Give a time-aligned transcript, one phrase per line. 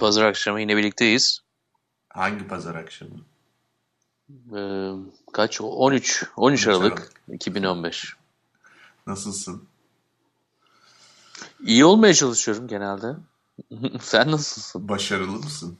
[0.00, 1.40] Pazar akşamı yine birlikteyiz.
[2.08, 3.20] Hangi pazar akşamı?
[4.56, 4.90] Ee,
[5.32, 5.60] kaç?
[5.60, 6.24] 13.
[6.36, 8.16] 13 Aralık, Aralık 2015.
[9.06, 9.64] Nasılsın?
[11.64, 13.16] İyi olmaya çalışıyorum genelde.
[14.00, 14.88] Sen nasılsın?
[14.88, 15.78] Başarılı mısın?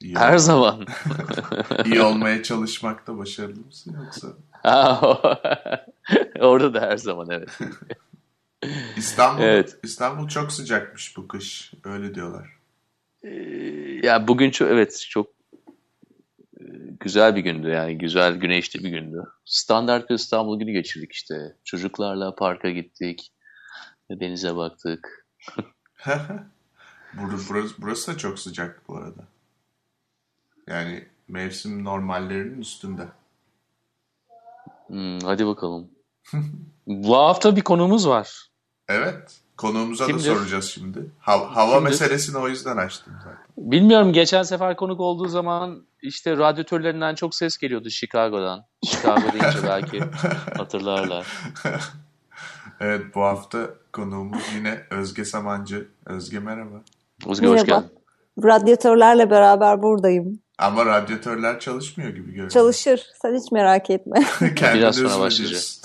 [0.00, 0.38] İyi Her olmaya.
[0.38, 0.86] zaman.
[1.84, 4.28] İyi olmaya çalışmakta başarılı mısın yoksa?
[6.40, 7.58] Orada da her zaman evet.
[8.96, 9.78] İstanbul, evet.
[9.82, 11.72] İstanbul çok sıcakmış bu kış.
[11.84, 12.57] Öyle diyorlar.
[13.22, 13.30] Ee,
[14.02, 15.26] ya bugün çok evet çok
[16.60, 16.64] e,
[17.00, 19.24] güzel bir gündü yani güzel güneşli bir gündü.
[19.44, 21.56] Standart bir İstanbul günü geçirdik işte.
[21.64, 23.32] Çocuklarla parka gittik.
[24.10, 25.26] Denize baktık.
[27.14, 29.28] burası, burası da çok sıcak bu arada.
[30.66, 33.08] Yani mevsim normallerinin üstünde.
[34.86, 35.90] Hmm, hadi bakalım.
[36.86, 38.48] bu hafta bir konumuz var.
[38.88, 39.40] Evet.
[39.58, 40.30] Konuğumuza Kimdir?
[40.30, 40.98] da soracağız şimdi.
[41.18, 41.90] Ha, hava Kimdir?
[41.90, 43.38] meselesini o yüzden açtım zaten.
[43.56, 44.12] Bilmiyorum.
[44.12, 48.64] Geçen sefer konuk olduğu zaman işte radyatörlerinden çok ses geliyordu Chicago'dan.
[48.86, 50.00] Chicago deyince belki
[50.56, 51.26] hatırlarlar.
[52.80, 55.88] evet bu hafta konuğumuz yine Özge Samancı.
[56.06, 56.82] Özge merhaba.
[57.28, 57.60] Özge merhaba.
[57.60, 57.90] hoş geldin.
[58.44, 60.40] Radyatörlerle beraber buradayım.
[60.58, 62.50] Ama radyatörler çalışmıyor gibi görünüyor.
[62.50, 63.06] Çalışır.
[63.22, 64.26] Sen hiç merak etme.
[64.74, 65.82] Biraz sonra başlayacağız.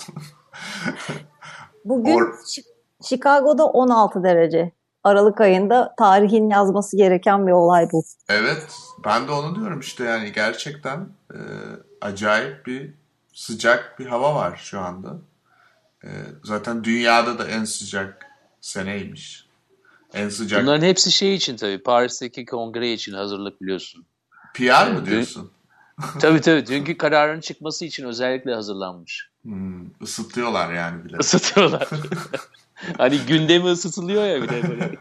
[1.84, 2.34] Bugün Or
[3.04, 4.72] Chicago'da 16 derece.
[5.04, 8.04] Aralık ayında tarihin yazması gereken bir olay bu.
[8.28, 8.66] Evet.
[9.04, 11.38] Ben de onu diyorum işte yani gerçekten e,
[12.00, 12.90] acayip bir
[13.34, 15.16] sıcak bir hava var şu anda.
[16.04, 16.08] E,
[16.44, 18.26] zaten dünyada da en sıcak
[18.60, 19.46] seneymiş.
[20.14, 20.62] En sıcak.
[20.62, 21.82] Bunların hepsi şey için tabii.
[21.82, 24.04] Paris'teki kongre için hazırlık biliyorsun.
[24.54, 25.50] PR mı diyorsun?
[26.20, 26.66] tabii tabii.
[26.66, 29.30] Dünkü kararın çıkması için özellikle hazırlanmış.
[29.42, 31.16] Hmm, ısıtıyorlar yani bile.
[31.20, 31.88] Isıtıyorlar.
[32.98, 34.98] hani gündemi ısıtılıyor ya bir de böyle.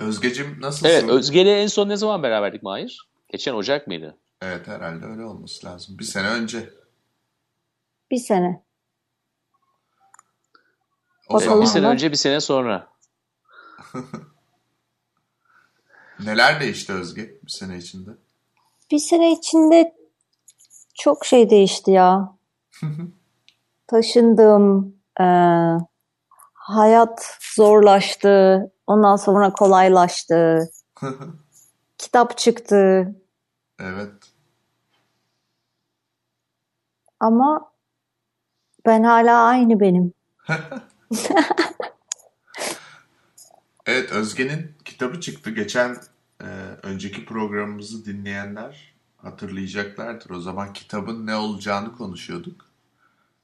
[0.04, 0.86] Özgecim nasılsın?
[0.86, 3.08] Evet Özge'yle en son ne zaman beraberdik Mahir?
[3.28, 4.16] Geçen Ocak mıydı?
[4.42, 5.98] Evet herhalde öyle olması lazım.
[5.98, 6.70] Bir sene önce.
[8.10, 8.62] Bir sene.
[11.28, 12.88] O evet, zaman bir sene önce bir sene sonra.
[16.20, 18.10] Neler değişti Özge bir sene içinde?
[18.90, 19.94] Bir sene içinde
[20.94, 22.36] çok şey değişti ya.
[23.92, 25.24] Taşındım, e,
[26.54, 30.70] hayat zorlaştı, ondan sonra kolaylaştı.
[31.98, 33.14] Kitap çıktı.
[33.80, 34.12] Evet.
[37.20, 37.72] Ama
[38.86, 40.12] ben hala aynı benim.
[43.86, 45.50] evet Özge'nin kitabı çıktı.
[45.50, 45.96] Geçen
[46.40, 46.46] e,
[46.82, 50.30] önceki programımızı dinleyenler hatırlayacaklardır.
[50.30, 52.71] O zaman kitabın ne olacağını konuşuyorduk.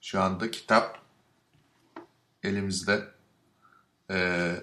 [0.00, 0.98] Şu anda kitap
[2.42, 3.08] elimizde
[4.10, 4.60] ee,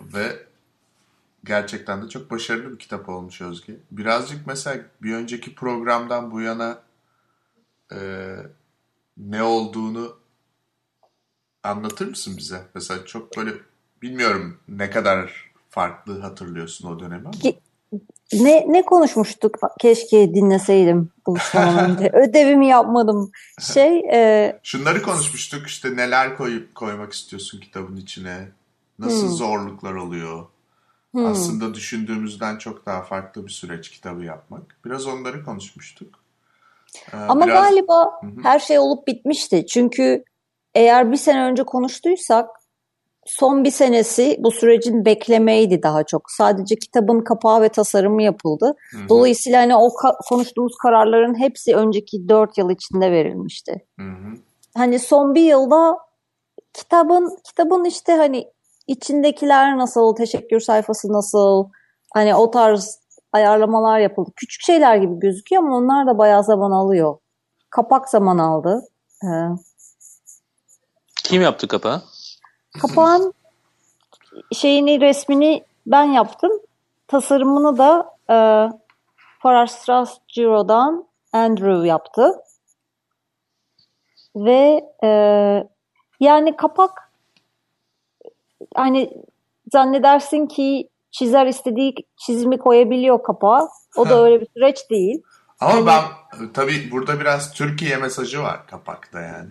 [0.00, 0.46] ve
[1.44, 3.76] gerçekten de çok başarılı bir kitap olmuş Özge.
[3.90, 6.82] Birazcık mesela bir önceki programdan bu yana
[7.92, 7.98] e,
[9.16, 10.18] ne olduğunu
[11.62, 12.62] anlatır mısın bize?
[12.74, 13.52] Mesela çok böyle
[14.02, 17.38] bilmiyorum ne kadar farklı hatırlıyorsun o dönemi ama.
[18.40, 19.58] Ne, ne konuşmuştuk?
[19.80, 22.10] Keşke dinleseydim buluşmadan önce.
[22.12, 23.30] Ödevimi yapmadım.
[23.60, 23.98] Şey...
[23.98, 24.60] E...
[24.62, 28.48] Şunları konuşmuştuk işte neler koyup koymak istiyorsun kitabın içine.
[28.98, 29.34] Nasıl hmm.
[29.34, 30.46] zorluklar oluyor.
[31.12, 31.26] Hmm.
[31.26, 34.76] Aslında düşündüğümüzden çok daha farklı bir süreç kitabı yapmak.
[34.84, 36.24] Biraz onları konuşmuştuk.
[37.12, 37.62] Ee, Ama biraz...
[37.62, 38.30] galiba Hı-hı.
[38.42, 39.66] her şey olup bitmişti.
[39.66, 40.24] Çünkü
[40.74, 42.48] eğer bir sene önce konuştuysak
[43.26, 46.30] son bir senesi bu sürecin beklemeydi daha çok.
[46.30, 48.74] Sadece kitabın kapağı ve tasarımı yapıldı.
[48.90, 49.08] Hı-hı.
[49.08, 53.86] Dolayısıyla hani o ka- konuştuğumuz kararların hepsi önceki dört yıl içinde verilmişti.
[53.98, 54.36] Hı-hı.
[54.76, 55.98] Hani son bir yılda
[56.72, 58.52] kitabın kitabın işte hani
[58.86, 61.68] içindekiler nasıl, teşekkür sayfası nasıl,
[62.14, 62.98] hani o tarz
[63.32, 64.30] ayarlamalar yapıldı.
[64.36, 67.16] Küçük şeyler gibi gözüküyor ama onlar da bayağı zaman alıyor.
[67.70, 68.82] Kapak zaman aldı.
[69.24, 69.28] Ee,
[71.24, 72.02] Kim yaptı kapağı?
[72.80, 73.34] Kapağın
[74.52, 76.52] şeyini resmini ben yaptım.
[77.08, 78.36] Tasarımını da e,
[79.38, 79.70] Farrar
[80.28, 82.32] Giro'dan Andrew yaptı.
[84.36, 85.08] Ve e,
[86.20, 87.12] yani kapak
[88.74, 89.10] hani
[89.72, 93.68] zannedersin ki çizer istediği çizimi koyabiliyor kapağa.
[93.96, 95.22] O da öyle bir süreç değil.
[95.60, 96.02] Ama hani, ben
[96.52, 99.50] tabii burada biraz Türkiye mesajı var kapakta yani.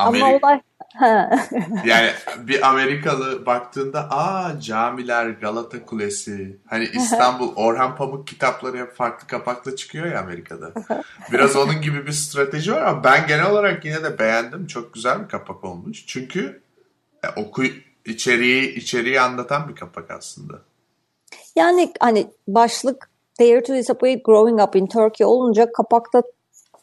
[0.00, 0.60] Amerika, ama olay
[1.84, 9.26] yani bir Amerikalı baktığında aa camiler, Galata Kulesi, hani İstanbul, Orhan Pamuk kitapları hep farklı
[9.26, 10.72] kapakla çıkıyor ya Amerika'da.
[11.32, 14.66] Biraz onun gibi bir strateji var ama ben genel olarak yine de beğendim.
[14.66, 16.04] Çok güzel bir kapak olmuş.
[16.06, 16.62] Çünkü
[17.24, 17.62] E, oku
[18.04, 20.54] içeriği içeriği anlatan bir kapak aslında.
[21.56, 23.10] Yani hani başlık
[23.40, 26.22] Dare to Disappoint Growing Up in Turkey olunca kapakta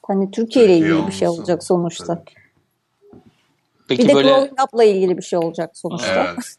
[0.08, 2.24] hani Türkiye ile ilgili bir şey olacak sonuçta.
[3.88, 4.30] Peki bir de böyle...
[4.30, 6.36] Growing Up'la ilgili bir şey olacak sonuçta.
[6.36, 6.58] Evet.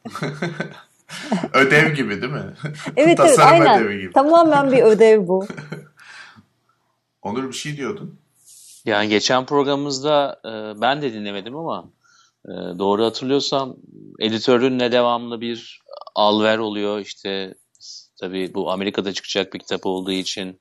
[1.55, 2.55] ödev gibi değil mi?
[2.97, 3.83] evet evet aynen.
[3.83, 4.13] Ödevi gibi.
[4.13, 5.47] Tamamen bir ödev bu.
[7.23, 8.19] Onur bir şey diyordun.
[8.85, 11.91] Yani geçen programımızda e, ben de dinlemedim ama
[12.45, 13.77] e, doğru hatırlıyorsam
[14.21, 15.83] editörünle devamlı bir
[16.15, 17.01] alver oluyor.
[17.01, 17.55] İşte
[18.21, 20.61] tabii bu Amerika'da çıkacak bir kitap olduğu için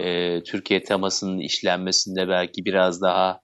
[0.00, 3.40] e, Türkiye temasının işlenmesinde belki biraz daha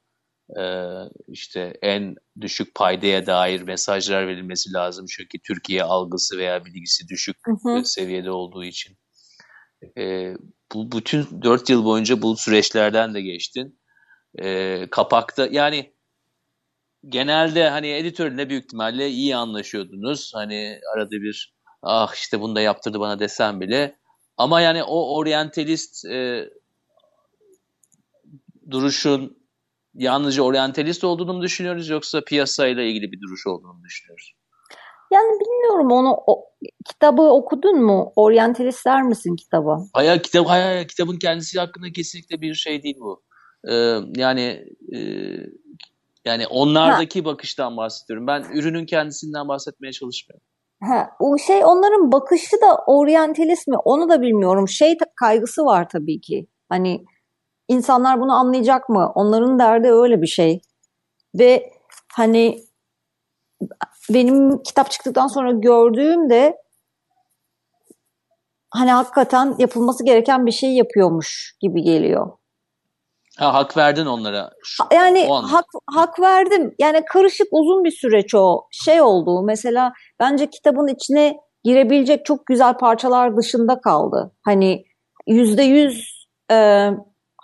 [1.28, 5.06] işte en düşük paydaya dair mesajlar verilmesi lazım.
[5.08, 7.84] Çünkü Türkiye algısı veya bilgisi düşük hı hı.
[7.84, 8.98] seviyede olduğu için.
[9.98, 10.34] E,
[10.74, 13.80] bu bütün dört yıl boyunca bu süreçlerden de geçtin.
[14.42, 15.94] E, kapakta yani
[17.08, 20.32] genelde hani editörle büyük ihtimalle iyi anlaşıyordunuz.
[20.34, 23.96] Hani arada bir ah işte bunu da yaptırdı bana desem bile.
[24.36, 26.48] Ama yani o oryantalist e,
[28.70, 29.43] duruşun
[29.94, 34.32] yalnızca oryantalist olduğunu mu düşünüyoruz yoksa piyasayla ilgili bir duruş olduğunu mu düşünüyoruz?
[35.12, 36.44] Yani bilmiyorum onu o,
[36.84, 38.12] kitabı okudun mu?
[38.16, 39.76] Oryantalistler misin kitabı?
[39.92, 43.22] Hayır, kitap, hayır, kitabın kendisi hakkında kesinlikle bir şey değil bu.
[43.68, 44.64] Ee, yani
[44.94, 44.98] e,
[46.24, 47.24] yani onlardaki ha.
[47.24, 48.26] bakıştan bahsediyorum.
[48.26, 50.46] Ben ürünün kendisinden bahsetmeye çalışmıyorum.
[50.82, 53.76] Ha, o şey onların bakışı da oryantalist mi?
[53.84, 54.68] Onu da bilmiyorum.
[54.68, 56.46] Şey kaygısı var tabii ki.
[56.68, 57.04] Hani
[57.68, 59.12] insanlar bunu anlayacak mı?
[59.14, 60.60] Onların derdi öyle bir şey.
[61.34, 61.72] Ve
[62.12, 62.64] hani
[64.10, 66.56] benim kitap çıktıktan sonra gördüğümde
[68.70, 72.30] hani hakikaten yapılması gereken bir şey yapıyormuş gibi geliyor.
[73.38, 74.50] Ha, hak verdin onlara.
[74.64, 76.74] Şu, yani hak hak verdim.
[76.78, 78.66] Yani karışık uzun bir süreç o.
[78.70, 84.32] Şey oldu mesela bence kitabın içine girebilecek çok güzel parçalar dışında kaldı.
[84.44, 84.84] Hani
[85.26, 86.26] yüzde yüz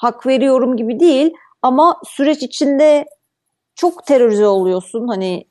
[0.01, 1.33] hak veriyorum gibi değil
[1.63, 3.05] ama süreç içinde
[3.75, 5.09] çok terörize oluyorsun.
[5.09, 5.45] Hani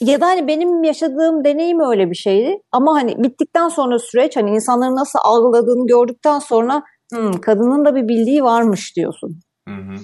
[0.00, 2.62] ya da hani benim yaşadığım deneyim öyle bir şeydi.
[2.72, 6.82] Ama hani bittikten sonra süreç hani insanların nasıl algıladığını gördükten sonra
[7.12, 9.40] hmm, kadının da bir bildiği varmış diyorsun.
[9.68, 9.98] Hı hı.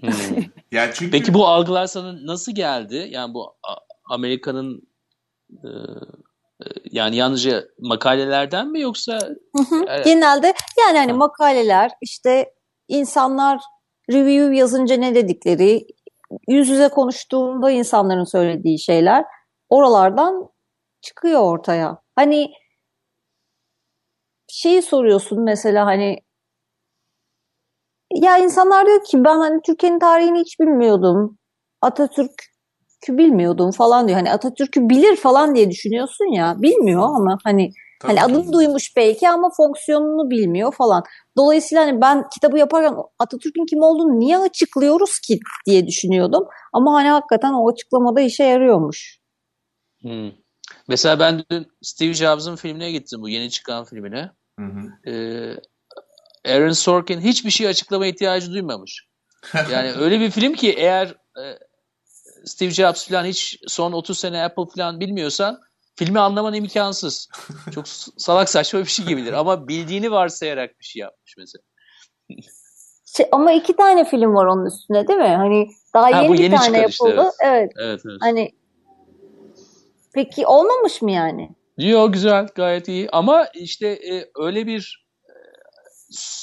[0.00, 0.10] Hmm.
[0.72, 1.10] yani çünkü...
[1.10, 3.08] Peki bu algılar sana nasıl geldi?
[3.10, 3.54] Yani bu
[4.10, 4.82] Amerika'nın
[5.52, 5.68] e,
[6.90, 9.18] yani yalnızca makalelerden mi yoksa?
[9.56, 9.84] Hı hı.
[9.88, 11.16] E, Genelde yani hani ha.
[11.16, 12.54] makaleler işte
[12.88, 13.60] insanlar
[14.12, 15.86] review yazınca ne dedikleri,
[16.48, 19.24] yüz yüze konuştuğunda insanların söylediği şeyler
[19.68, 20.48] oralardan
[21.00, 21.98] çıkıyor ortaya.
[22.16, 22.52] Hani
[24.48, 26.18] şeyi soruyorsun mesela hani
[28.14, 31.38] ya insanlar diyor ki ben hani Türkiye'nin tarihini hiç bilmiyordum.
[33.00, 34.18] Atatürk'ü bilmiyordum falan diyor.
[34.18, 36.56] Hani Atatürk'ü bilir falan diye düşünüyorsun ya.
[36.58, 41.02] Bilmiyor ama hani Tabii hani adını duymuş belki ama fonksiyonunu bilmiyor falan.
[41.36, 46.44] Dolayısıyla hani ben kitabı yaparken Atatürk'ün kim olduğunu niye açıklıyoruz ki diye düşünüyordum.
[46.72, 49.18] Ama hani hakikaten o açıklamada işe yarıyormuş.
[50.02, 50.32] Hmm.
[50.88, 54.30] Mesela ben dün Steve Jobs'ın filmine gittim bu yeni çıkan filmine.
[54.58, 55.10] Hı hı.
[55.10, 55.56] Ee,
[56.52, 59.06] Aaron Sorkin hiçbir şey açıklama ihtiyacı duymamış.
[59.72, 61.44] Yani öyle bir film ki eğer e,
[62.44, 65.60] Steve Jobs falan hiç son 30 sene Apple falan bilmiyorsan
[65.94, 67.28] filmi anlaman imkansız.
[67.74, 71.62] Çok salak saçma bir şey gibidir ama bildiğini varsayarak bir şey yapmış mesela.
[73.16, 75.36] Şey, ama iki tane film var onun üstüne değil mi?
[75.36, 77.10] Hani daha ha, yeni, yeni bir tane yapıldı.
[77.10, 77.32] Işte, evet.
[77.44, 77.72] Evet.
[77.78, 78.00] evet.
[78.06, 78.18] evet.
[78.20, 78.50] Hani
[80.14, 81.50] peki olmamış mı yani?
[81.78, 85.34] Yok güzel gayet iyi ama işte e, öyle bir e,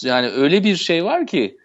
[0.07, 1.57] yani öyle bir şey var ki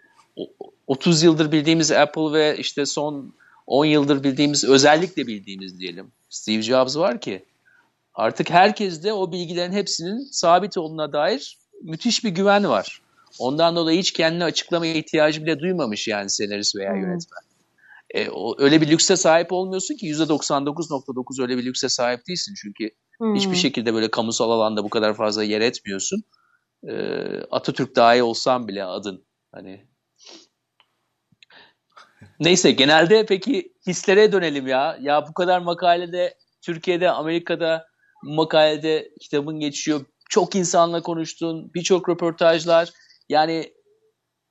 [0.87, 3.35] 30 yıldır bildiğimiz Apple ve işte son
[3.67, 7.45] 10 yıldır bildiğimiz özellikle bildiğimiz diyelim Steve Jobs var ki
[8.13, 13.01] artık herkeste o bilgilerin hepsinin sabit olduğuna dair müthiş bir güven var.
[13.39, 17.01] Ondan dolayı hiç kendini açıklamaya ihtiyacı bile duymamış yani senarist veya hmm.
[17.01, 17.39] yönetmen.
[18.09, 22.89] E, o, öyle bir lükse sahip olmuyorsun ki %99.9 öyle bir lükse sahip değilsin çünkü
[23.17, 23.35] hmm.
[23.35, 26.23] hiçbir şekilde böyle kamusal alanda bu kadar fazla yer etmiyorsun.
[26.87, 26.93] E,
[27.51, 29.85] Atatürk dahi olsan bile adın hani
[32.39, 34.97] Neyse genelde peki hislere dönelim ya.
[35.01, 37.87] Ya bu kadar makalede Türkiye'de, Amerika'da
[38.23, 40.05] makalede kitabın geçiyor.
[40.29, 42.89] Çok insanla konuştun, birçok röportajlar.
[43.29, 43.73] Yani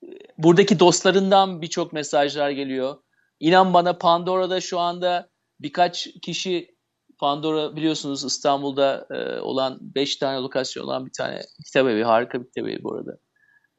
[0.05, 0.09] e,
[0.39, 2.97] buradaki dostlarından birçok mesajlar geliyor.
[3.41, 5.29] İnan bana Pandora'da şu anda
[5.61, 6.73] birkaç kişi
[7.19, 12.03] Pandora biliyorsunuz İstanbul'da e, olan 5 tane lokasyon olan bir tane kitap evi.
[12.03, 13.19] Harika bir kitap evi bu arada.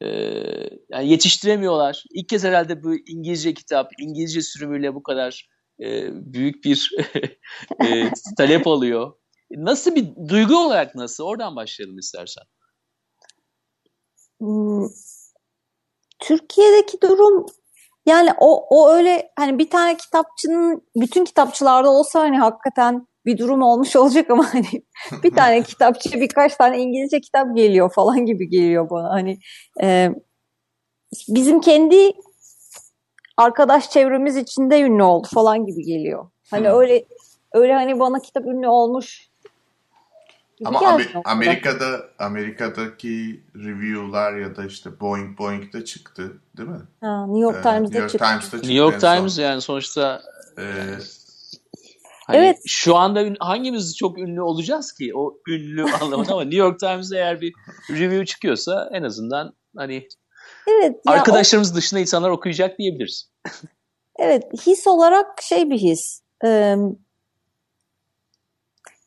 [0.04, 0.08] E,
[0.90, 2.04] yani yetiştiremiyorlar.
[2.10, 5.48] İlk kez herhalde bu İngilizce kitap, İngilizce sürümüyle bu kadar
[5.80, 6.90] e, büyük bir
[7.84, 9.12] e, talep alıyor.
[9.50, 11.24] Nasıl bir duygu olarak nasıl?
[11.24, 12.44] Oradan başlayalım istersen.
[14.40, 14.88] Hmm,
[16.20, 17.46] Türkiye'deki durum
[18.06, 23.62] yani o, o öyle hani bir tane kitapçının bütün kitapçılarda olsa hani hakikaten bir durum
[23.62, 24.82] olmuş olacak ama hani
[25.22, 29.10] bir tane kitapçı birkaç tane İngilizce kitap geliyor falan gibi geliyor bana.
[29.10, 29.38] Hani
[29.82, 30.10] e,
[31.28, 32.12] bizim kendi
[33.36, 36.30] arkadaş çevremiz içinde ünlü oldu falan gibi geliyor.
[36.50, 36.78] Hani hmm.
[36.78, 37.04] öyle
[37.52, 39.28] öyle hani bana kitap ünlü olmuş
[40.64, 46.80] ama Amer- Amerika'da Amerika'daki review'lar ya da işte Boeing Boeing'de çıktı değil mi?
[47.00, 48.26] Ha, New York ee, Times'da New York çıktı.
[48.26, 48.56] Times'da çıktı.
[48.56, 50.22] New York Times yani sonuçta
[50.58, 50.62] ee,
[52.26, 52.58] hani evet.
[52.66, 57.40] Şu anda hangimiz çok ünlü olacağız ki o ünlü anlamında ama New York Times'da eğer
[57.40, 57.52] bir
[57.90, 60.08] review çıkıyorsa en azından hani
[60.66, 61.74] evet, arkadaşlarımız o...
[61.74, 63.30] dışında insanlar okuyacak diyebiliriz.
[64.18, 66.20] evet his olarak şey bir his.
[66.44, 66.76] Ee,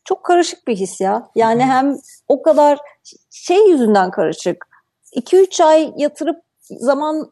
[0.06, 1.30] çok karışık bir his ya.
[1.36, 1.98] Yani hem
[2.28, 2.80] o kadar
[3.32, 4.68] şey yüzünden karışık.
[5.16, 7.32] 2-3 ay yatırıp zaman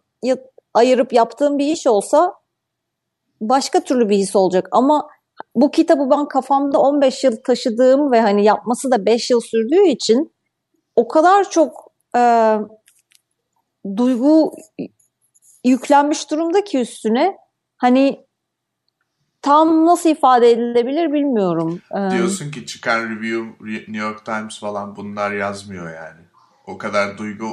[0.73, 2.33] ayırıp yaptığım bir iş olsa
[3.41, 4.67] başka türlü bir his olacak.
[4.71, 5.07] Ama
[5.55, 10.35] bu kitabı ben kafamda 15 yıl taşıdığım ve hani yapması da 5 yıl sürdüğü için
[10.95, 12.53] o kadar çok e,
[13.97, 14.51] duygu
[15.63, 17.37] yüklenmiş durumda ki üstüne
[17.77, 18.25] hani
[19.41, 21.81] tam nasıl ifade edilebilir bilmiyorum.
[22.11, 26.21] Diyorsun ki çıkan review New York Times falan bunlar yazmıyor yani.
[26.67, 27.47] O kadar duygu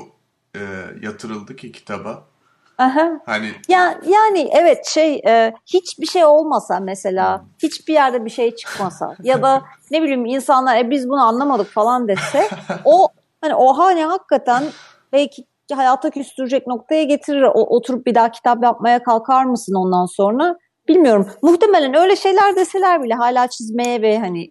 [0.57, 0.61] e,
[1.03, 2.32] yatırıldı ki kitaba.
[2.79, 3.21] Aha.
[3.27, 7.47] Hani ya yani evet şey e, hiçbir şey olmasa mesela hmm.
[7.63, 12.09] hiçbir yerde bir şey çıkmasa ya da ne bileyim insanlar e, biz bunu anlamadık falan
[12.09, 12.49] dese
[12.85, 13.09] o
[13.41, 14.65] hani o hani hakikaten
[15.13, 17.43] belki hayata küstürecek noktaya getirir.
[17.43, 20.57] O, oturup bir daha kitap yapmaya kalkar mısın ondan sonra?
[20.89, 21.31] bilmiyorum.
[21.43, 24.51] Muhtemelen öyle şeyler deseler bile hala çizmeye ve hani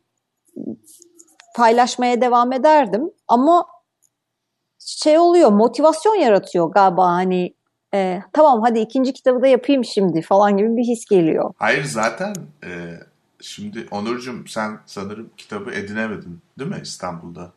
[1.56, 3.12] paylaşmaya devam ederdim.
[3.28, 3.66] Ama
[4.80, 7.56] şey oluyor, motivasyon yaratıyor galiba hani
[7.94, 11.54] e, tamam hadi ikinci kitabı da yapayım şimdi falan gibi bir his geliyor.
[11.58, 12.34] Hayır zaten
[12.64, 13.00] e,
[13.42, 17.52] şimdi Onurcuğum sen sanırım kitabı edinemedin değil mi İstanbul'da?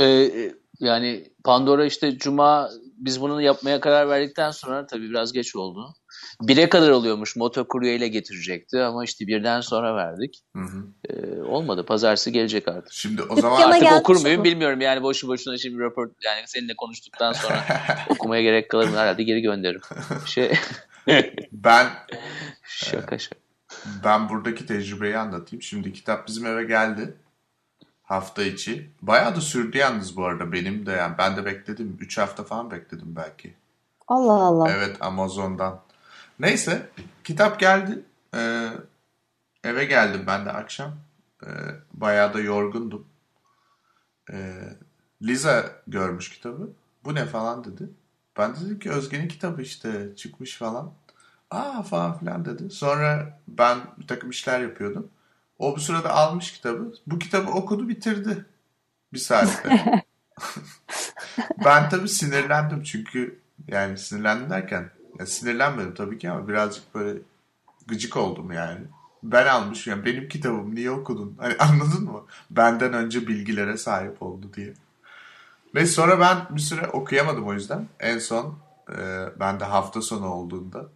[0.00, 5.94] Ee, yani Pandora işte Cuma biz bunu yapmaya karar verdikten sonra tabii biraz geç oldu.
[6.42, 10.42] Bire kadar oluyormuş motokuryeyle getirecekti ama işte birden sonra verdik.
[10.56, 10.86] Hı hı.
[11.08, 11.86] Ee, olmadı.
[11.86, 12.92] Pazartesi gelecek artık.
[12.92, 17.32] Şimdi o zaman artık okur muyum bilmiyorum yani boşu boşuna şimdi rapor yani seninle konuştuktan
[17.32, 17.64] sonra
[18.08, 19.80] okumaya gerek kalır mı herhalde geri gönderirim.
[20.26, 20.52] Şey
[21.52, 21.86] ben
[22.62, 23.40] şaka şaka.
[24.04, 25.62] Ben buradaki tecrübeyi anlatayım.
[25.62, 27.16] Şimdi kitap bizim eve geldi
[28.06, 28.90] hafta içi.
[29.02, 31.14] Bayağı da sürdü yalnız bu arada benim de yani.
[31.18, 31.96] Ben de bekledim.
[32.00, 33.54] 3 hafta falan bekledim belki.
[34.08, 34.70] Allah Allah.
[34.70, 35.80] Evet Amazon'dan.
[36.40, 36.90] Neyse
[37.24, 38.04] kitap geldi.
[38.34, 38.68] Ee,
[39.64, 40.96] eve geldim ben de akşam.
[41.42, 41.48] Ee,
[41.92, 43.06] bayağı da yorgundum.
[44.32, 44.54] Ee,
[45.22, 46.70] Liza görmüş kitabı.
[47.04, 47.90] Bu ne falan dedi.
[48.38, 50.92] Ben de dedim ki Özge'nin kitabı işte çıkmış falan.
[51.50, 52.70] Aa falan filan dedi.
[52.70, 55.10] Sonra ben bir takım işler yapıyordum.
[55.58, 56.94] O bu sırada almış kitabı.
[57.06, 58.44] Bu kitabı okudu bitirdi.
[59.12, 60.02] Bir saatte.
[61.64, 67.18] ben tabii sinirlendim çünkü yani sinirlendim derken ya sinirlenmedim tabii ki ama birazcık böyle
[67.86, 68.80] gıcık oldum yani.
[69.22, 71.36] Ben almış yani benim kitabım niye okudun?
[71.38, 72.24] Hani anladın mı?
[72.50, 74.74] Benden önce bilgilere sahip oldu diye.
[75.74, 77.88] Ve sonra ben bir süre okuyamadım o yüzden.
[78.00, 78.58] En son
[78.90, 78.96] e,
[79.40, 80.88] ben de hafta sonu olduğunda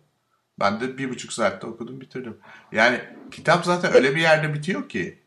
[0.61, 2.37] ben de bir buçuk saatte okudum bitirdim.
[2.73, 3.01] Yani
[3.31, 5.19] kitap zaten öyle bir yerde bitiyor ki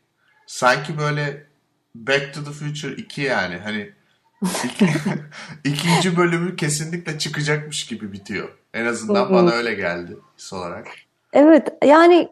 [0.46, 1.46] sanki böyle
[1.94, 3.92] Back to the Future 2 yani hani
[5.64, 8.48] ikinci bölümü kesinlikle çıkacakmış gibi bitiyor.
[8.74, 10.88] En azından bana öyle geldi his olarak.
[11.32, 12.28] Evet yani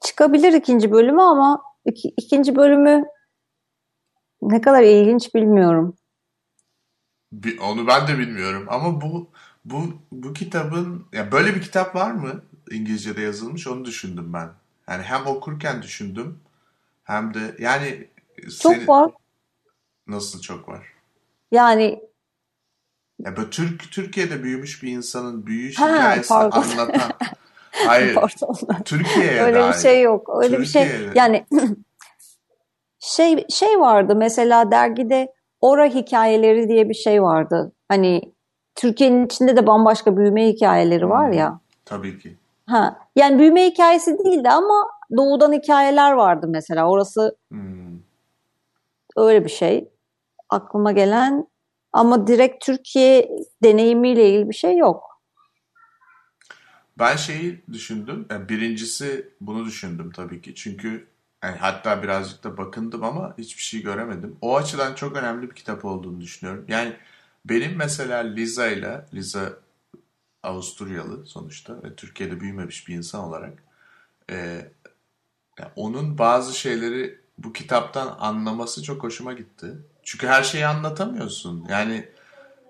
[0.00, 3.04] çıkabilir ikinci bölümü ama iki, ikinci bölümü
[4.42, 5.96] ne kadar ilginç bilmiyorum.
[7.60, 9.28] Onu ben de bilmiyorum ama bu
[9.64, 14.50] bu bu kitabın ya böyle bir kitap var mı İngilizce'de yazılmış onu düşündüm ben.
[14.88, 16.38] Yani hem okurken düşündüm
[17.04, 18.08] hem de yani
[18.44, 19.10] çok seni, var.
[20.06, 20.95] Nasıl çok var?
[21.52, 22.00] Yani
[23.18, 26.62] ya böyle Türk Türkiye'de büyümüş bir insanın büyüyüş ha, hikayesini pardon.
[26.62, 27.12] anlatan
[27.86, 28.14] Hayır.
[28.14, 28.56] Pardon.
[28.84, 29.72] Türkiye'ye Öyle dair.
[29.72, 30.30] bir şey yok.
[30.42, 30.90] Öyle Türkiye'ye.
[30.90, 31.10] bir şey.
[31.14, 31.46] Yani
[32.98, 37.72] şey şey vardı mesela dergide Ora hikayeleri diye bir şey vardı.
[37.88, 38.34] Hani
[38.74, 41.50] Türkiye'nin içinde de bambaşka büyüme hikayeleri var ya.
[41.50, 42.36] Hmm, tabii ki.
[42.66, 46.90] Ha, yani büyüme hikayesi değildi ama doğudan hikayeler vardı mesela.
[46.90, 47.98] Orası hmm.
[49.16, 49.88] öyle bir şey.
[50.48, 51.46] Aklıma gelen
[51.92, 53.28] ama direkt Türkiye
[53.62, 55.20] deneyimiyle ilgili bir şey yok.
[56.98, 58.26] Ben şeyi düşündüm.
[58.30, 60.54] Yani birincisi bunu düşündüm tabii ki.
[60.54, 61.06] Çünkü
[61.44, 64.36] yani hatta birazcık da bakındım ama hiçbir şey göremedim.
[64.40, 66.64] O açıdan çok önemli bir kitap olduğunu düşünüyorum.
[66.68, 66.96] Yani
[67.44, 69.52] benim mesela Liza ile Liza
[70.42, 73.62] Avusturyalı sonuçta ve Türkiye'de büyümemiş bir insan olarak
[74.30, 74.36] e,
[75.58, 79.76] yani onun bazı şeyleri bu kitaptan anlaması çok hoşuma gitti.
[80.06, 81.66] Çünkü her şeyi anlatamıyorsun.
[81.68, 82.08] Yani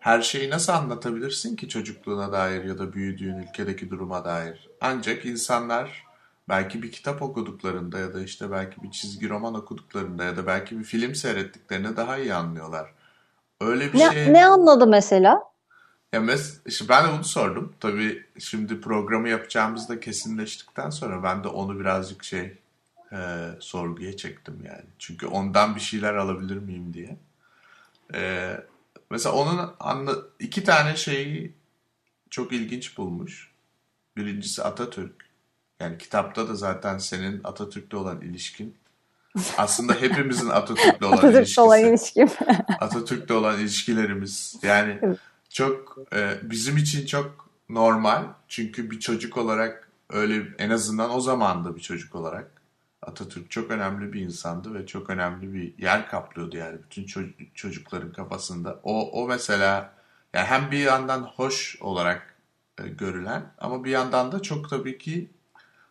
[0.00, 4.68] her şeyi nasıl anlatabilirsin ki çocukluğuna dair ya da büyüdüğün ülkedeki duruma dair?
[4.80, 6.06] Ancak insanlar
[6.48, 10.78] belki bir kitap okuduklarında ya da işte belki bir çizgi roman okuduklarında ya da belki
[10.78, 12.90] bir film seyrettiklerinde daha iyi anlıyorlar.
[13.60, 14.32] Öyle bir ne, şey.
[14.32, 15.42] Ne anladı mesela?
[16.12, 17.74] Ya mes işte ben de bunu sordum.
[17.80, 22.58] Tabii şimdi programı yapacağımız da kesinleştikten sonra ben de onu birazcık şey
[23.12, 24.84] e, sorguya çektim yani.
[24.98, 27.16] Çünkü ondan bir şeyler alabilir miyim diye.
[28.14, 28.52] E,
[29.10, 31.54] mesela onun anla iki tane şeyi
[32.30, 33.50] çok ilginç bulmuş.
[34.16, 35.26] Birincisi Atatürk.
[35.80, 38.76] Yani kitapta da zaten senin Atatürk'le olan ilişkin
[39.58, 41.60] aslında hepimizin Atatürk'le olan Atatürk'le ilişkisi.
[41.60, 42.28] olan ilişkim.
[42.80, 44.56] Atatürk'le olan ilişkilerimiz.
[44.62, 45.00] Yani
[45.50, 48.24] çok e, bizim için çok normal.
[48.48, 52.50] Çünkü bir çocuk olarak öyle en azından o zaman da bir çocuk olarak
[53.06, 58.12] Atatürk çok önemli bir insandı ve çok önemli bir yer kaplıyordu yani bütün ço- çocukların
[58.12, 58.80] kafasında.
[58.82, 59.92] O o mesela
[60.34, 62.36] yani hem bir yandan hoş olarak
[62.78, 65.30] e, görülen ama bir yandan da çok tabii ki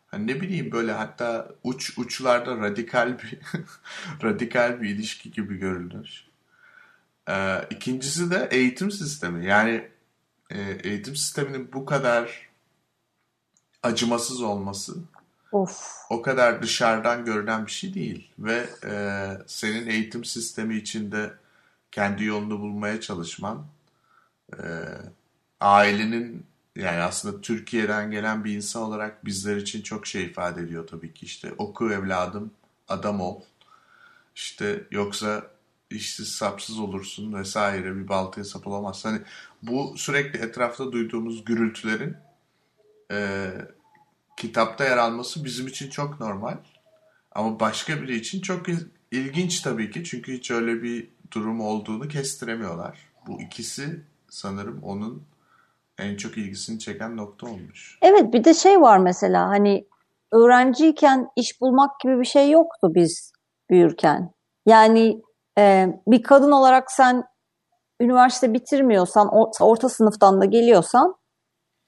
[0.07, 3.39] hani ne bileyim böyle hatta uç uçlarda radikal bir
[4.23, 6.25] radikal bir ilişki gibi görülür.
[7.29, 9.45] Ee, ikincisi de eğitim sistemi.
[9.45, 9.89] Yani
[10.49, 12.49] e, eğitim sisteminin bu kadar
[13.83, 14.95] acımasız olması
[15.55, 16.05] Of.
[16.09, 18.31] o kadar dışarıdan görünen bir şey değil.
[18.39, 18.93] Ve e,
[19.47, 21.33] senin eğitim sistemi içinde
[21.91, 23.65] kendi yolunu bulmaya çalışman,
[24.53, 24.63] e,
[25.59, 31.13] ailenin yani aslında Türkiye'den gelen bir insan olarak bizler için çok şey ifade ediyor tabii
[31.13, 31.25] ki.
[31.25, 32.51] işte oku evladım,
[32.87, 33.41] adam ol.
[34.35, 35.47] İşte yoksa
[35.89, 39.09] işsiz sapsız olursun vesaire bir baltaya sap olamazsın.
[39.09, 39.21] Hani
[39.61, 42.17] bu sürekli etrafta duyduğumuz gürültülerin
[43.11, 43.51] e,
[44.37, 46.57] kitapta yer alması bizim için çok normal.
[47.31, 48.65] Ama başka biri için çok
[49.11, 50.03] ilginç tabii ki.
[50.03, 52.97] Çünkü hiç öyle bir durum olduğunu kestiremiyorlar.
[53.27, 55.23] Bu ikisi sanırım onun
[55.97, 57.99] en çok ilgisini çeken nokta olmuş.
[58.01, 59.87] Evet bir de şey var mesela hani
[60.31, 63.31] öğrenciyken iş bulmak gibi bir şey yoktu biz
[63.69, 64.31] büyürken.
[64.65, 65.21] Yani
[65.57, 67.23] e, bir kadın olarak sen
[68.01, 71.15] üniversite bitirmiyorsan, orta sınıftan da geliyorsan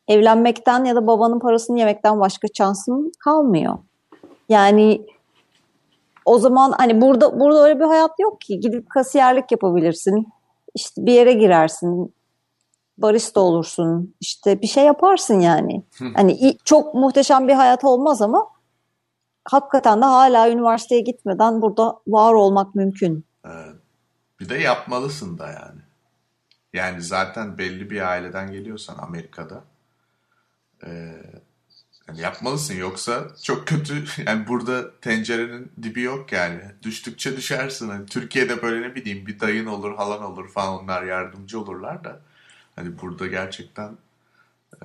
[0.08, 3.78] evlenmekten ya da babanın parasını yemekten başka şansın kalmıyor.
[4.50, 5.06] Yani
[6.26, 8.60] o zaman hani burada burada öyle bir hayat yok ki.
[8.60, 10.28] Gidip kasiyerlik yapabilirsin.
[10.76, 12.14] İşte bir yere girersin.
[12.98, 14.16] Barista olursun.
[14.20, 15.84] İşte bir şey yaparsın yani.
[16.16, 18.48] hani çok muhteşem bir hayat olmaz ama
[19.46, 23.26] hakikaten de hala üniversiteye gitmeden burada var olmak mümkün.
[23.46, 23.76] Evet.
[24.40, 25.82] Bir de yapmalısın da yani.
[26.74, 29.64] Yani zaten belli bir aileden geliyorsan Amerika'da
[30.86, 30.90] e,
[32.08, 34.04] yani yapmalısın yoksa çok kötü.
[34.28, 36.60] Yani burada tencerenin dibi yok yani.
[36.84, 37.90] Düştükçe düşersin.
[37.90, 42.20] Hani Türkiye'de böyle ne bileyim bir dayın olur, halan olur falan onlar yardımcı olurlar da.
[42.76, 43.92] Hani burada gerçekten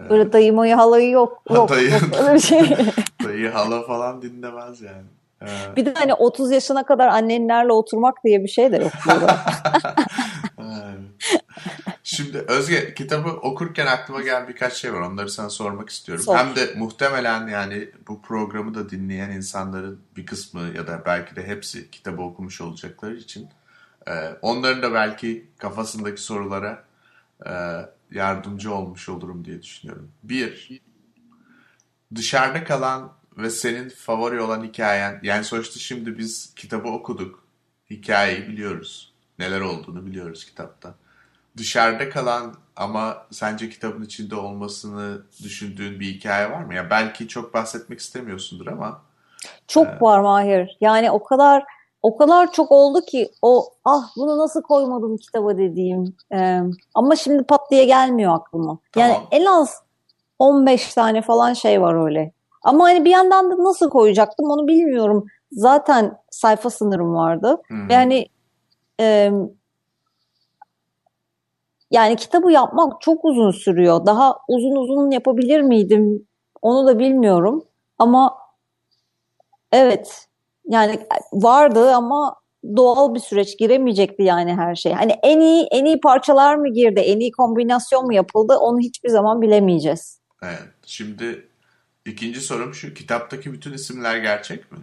[0.00, 1.42] e, Böyle dayı moyu halayı yok.
[1.50, 2.61] yok dayı, yok öyle bir şey.
[3.24, 5.07] dayı hala falan dinlemez yani.
[5.42, 9.38] Ee, bir de hani 30 yaşına kadar annenlerle oturmak diye bir şey de yok burada.
[12.16, 15.01] Şimdi Özge kitabı okurken aklıma gelen birkaç şey var.
[15.01, 16.25] Onları sana sormak istiyorum.
[16.25, 16.37] Sor.
[16.37, 21.46] Hem de muhtemelen yani bu programı da dinleyen insanların bir kısmı ya da belki de
[21.46, 23.48] hepsi kitabı okumuş olacakları için
[24.07, 26.85] e, onların da belki kafasındaki sorulara
[27.46, 27.53] e,
[28.11, 30.11] yardımcı olmuş olurum diye düşünüyorum.
[30.22, 30.81] Bir,
[32.14, 37.44] dışarıda kalan ve senin favori olan hikayen, yani sonuçta şimdi biz kitabı okuduk,
[37.90, 41.01] hikayeyi biliyoruz, neler olduğunu biliyoruz kitapta
[41.56, 46.74] dışarıda kalan ama sence kitabın içinde olmasını düşündüğün bir hikaye var mı?
[46.74, 49.02] Ya yani belki çok bahsetmek istemiyorsundur ama.
[49.68, 50.00] Çok e...
[50.00, 50.76] var Mahir.
[50.80, 51.64] Yani o kadar
[52.02, 56.16] o kadar çok oldu ki o ah bunu nasıl koymadım kitaba dediğim.
[56.34, 56.60] Ee,
[56.94, 58.78] ama şimdi pat diye gelmiyor aklıma.
[58.96, 59.28] Yani tamam.
[59.30, 59.82] en az
[60.38, 62.32] 15 tane falan şey var öyle.
[62.62, 65.26] Ama hani bir yandan da nasıl koyacaktım onu bilmiyorum.
[65.52, 67.62] Zaten sayfa sınırım vardı.
[67.66, 67.90] Hmm.
[67.90, 68.26] Yani
[69.00, 69.32] e,
[71.92, 74.07] yani kitabı yapmak çok uzun sürüyor.
[74.07, 76.26] Daha uzun uzun yapabilir miydim?
[76.62, 77.64] Onu da bilmiyorum.
[77.98, 78.38] Ama
[79.72, 80.28] evet
[80.68, 82.37] yani vardı ama
[82.76, 84.92] doğal bir süreç giremeyecekti yani her şey.
[84.92, 89.09] Hani en iyi en iyi parçalar mı girdi, en iyi kombinasyon mu yapıldı onu hiçbir
[89.09, 90.20] zaman bilemeyeceğiz.
[90.42, 90.68] Evet.
[90.87, 91.48] Şimdi
[92.07, 94.78] İkinci sorum şu, kitaptaki bütün isimler gerçek mi?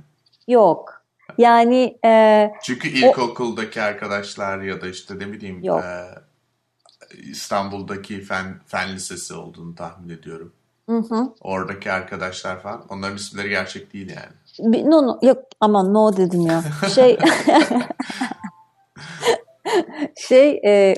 [0.47, 1.05] Yok.
[1.37, 5.83] Yani e, çünkü ilkokuldaki o, arkadaşlar ya da işte ne bileyim yok.
[5.83, 6.05] E,
[7.17, 10.53] İstanbul'daki fen fen lisesi olduğunu tahmin ediyorum.
[10.89, 11.33] Hı hı.
[11.41, 14.85] Oradaki arkadaşlar falan onların isimleri gerçek değil yani.
[14.89, 16.63] No, no, yok aman no dedim ya.
[16.95, 17.17] Şey
[20.17, 20.93] şey e,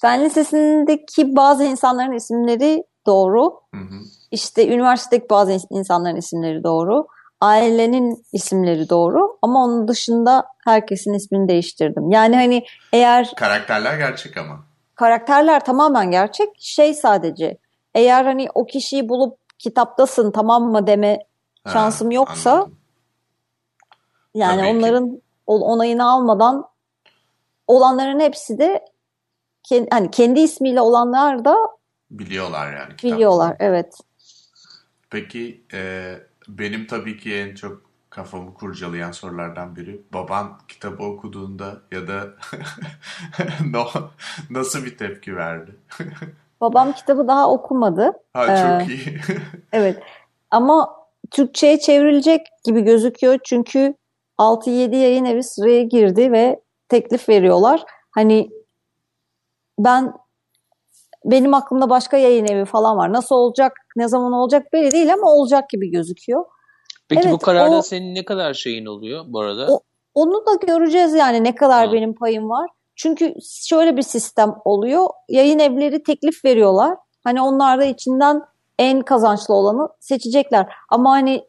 [0.00, 3.60] fen lisesindeki bazı insanların isimleri doğru.
[3.74, 4.00] Hı hı.
[4.30, 7.06] İşte üniversitedeki bazı insanların isimleri doğru.
[7.40, 12.10] Ailenin isimleri doğru ama onun dışında herkesin ismini değiştirdim.
[12.10, 13.32] Yani hani eğer...
[13.36, 14.64] Karakterler gerçek ama.
[14.96, 16.48] Karakterler tamamen gerçek.
[16.58, 17.58] Şey sadece
[17.94, 21.18] eğer hani o kişiyi bulup kitaptasın tamam mı deme
[21.64, 22.78] ha, şansım yoksa anladım.
[24.34, 25.20] yani Tabii onların ki.
[25.46, 26.68] onayını almadan
[27.66, 28.84] olanların hepsi de
[29.62, 31.56] kendi, hani kendi ismiyle olanlar da
[32.10, 32.94] biliyorlar yani.
[33.02, 33.98] Biliyorlar evet.
[35.10, 36.12] Peki e,
[36.48, 37.85] benim tabii ki en çok
[38.16, 42.20] kafamı kurcalayan sorulardan biri baban kitabı okuduğunda ya da
[43.70, 43.86] no,
[44.50, 45.70] nasıl bir tepki verdi?
[46.60, 48.12] Babam kitabı daha okumadı.
[48.32, 49.18] Ha çok ee, iyi.
[49.72, 50.02] evet
[50.50, 50.96] ama
[51.30, 53.94] Türkçe'ye çevrilecek gibi gözüküyor çünkü
[54.38, 57.84] 6-7 yayın evi sıraya girdi ve teklif veriyorlar.
[58.10, 58.50] Hani
[59.78, 60.12] ben
[61.24, 63.12] benim aklımda başka yayın evi falan var.
[63.12, 66.44] Nasıl olacak, ne zaman olacak belli değil ama olacak gibi gözüküyor.
[67.08, 69.66] Peki evet, bu kararda o, senin ne kadar şeyin oluyor bu arada?
[69.70, 69.80] O,
[70.14, 71.92] onu da göreceğiz yani ne kadar ha.
[71.92, 72.70] benim payım var.
[72.96, 73.34] Çünkü
[73.68, 75.06] şöyle bir sistem oluyor.
[75.28, 76.96] Yayın evleri teklif veriyorlar.
[77.24, 78.42] Hani onlar da içinden
[78.78, 80.66] en kazançlı olanı seçecekler.
[80.88, 81.44] Ama hani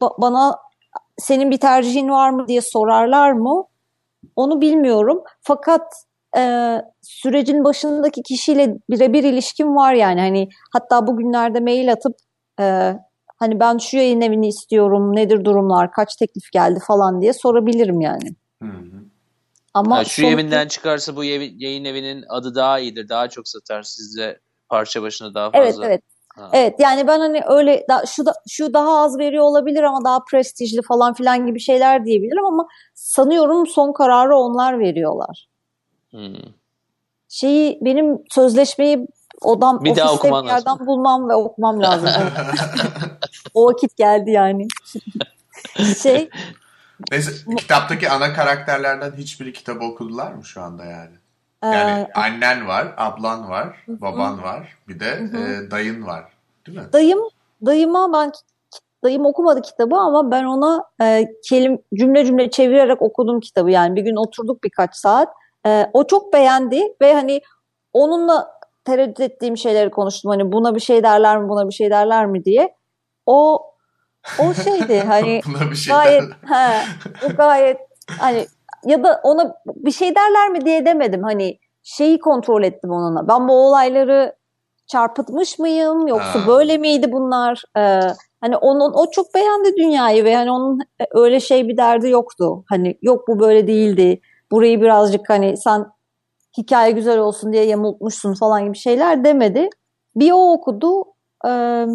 [0.00, 0.58] ba- bana
[1.18, 3.64] senin bir tercihin var mı diye sorarlar mı?
[4.36, 5.22] Onu bilmiyorum.
[5.40, 5.82] Fakat
[6.36, 10.20] e, sürecin başındaki kişiyle birebir ilişkim var yani.
[10.20, 12.16] Hani hatta bugünlerde mail atıp
[12.60, 12.94] e,
[13.44, 18.34] hani ben şu yayın evini istiyorum, nedir durumlar, kaç teklif geldi falan diye sorabilirim yani.
[18.62, 19.04] Hı hı.
[19.74, 20.28] Ama ha, şu son...
[20.28, 25.50] evinden çıkarsa bu yayın evinin adı daha iyidir, daha çok satar sizde parça başına daha
[25.50, 25.86] fazla.
[25.86, 26.02] Evet, evet.
[26.36, 26.50] Ha.
[26.52, 30.24] Evet yani ben hani öyle da, şu da, şu daha az veriyor olabilir ama daha
[30.30, 35.48] prestijli falan filan gibi şeyler diyebilirim ama sanıyorum son kararı onlar veriyorlar.
[36.10, 36.36] Hmm.
[37.28, 39.06] Şeyi benim sözleşmeyi
[39.40, 40.86] odam bir ofiste bir yerden lazım.
[40.86, 42.10] bulmam ve okumam lazım.
[43.54, 44.68] o vakit geldi yani.
[46.02, 46.30] şey
[47.10, 51.14] Neyse kitaptaki ana karakterlerden hiçbiri kitabı okudular mı şu anda yani?
[51.62, 56.24] Yani ee, annen var, ablan var, baban var, bir de e, dayın var.
[56.66, 56.84] Değil mi?
[56.92, 57.18] Dayım,
[57.66, 58.32] dayıma ben
[59.04, 63.70] dayım okumadı kitabı ama ben ona e, kelim cümle cümle çevirerek okudum kitabı.
[63.70, 65.28] Yani bir gün oturduk birkaç saat.
[65.66, 67.40] E, o çok beğendi ve hani
[67.92, 70.30] onunla tereddüt ettiğim şeyleri konuştum.
[70.30, 72.74] Hani buna bir şey derler mi, buna bir şey derler mi diye.
[73.26, 73.62] O
[74.38, 76.82] o şeydi hani buna bir şey gayet he,
[77.26, 77.78] o gayet
[78.18, 78.46] hani
[78.84, 81.22] ya da ona bir şey derler mi diye demedim.
[81.22, 83.28] Hani şeyi kontrol ettim onunla.
[83.28, 84.34] Ben bu olayları
[84.86, 86.46] çarpıtmış mıyım yoksa ha.
[86.46, 87.62] böyle miydi bunlar?
[87.76, 88.00] Ee,
[88.40, 90.78] hani onun o çok beğendi dünyayı ve hani onun
[91.14, 92.64] öyle şey bir derdi yoktu.
[92.68, 94.20] Hani yok bu böyle değildi.
[94.50, 95.86] Burayı birazcık hani sen
[96.58, 99.68] hikaye güzel olsun diye yamultmuşsun falan gibi şeyler demedi.
[100.16, 101.04] Bir o okudu.
[101.46, 101.86] Ee,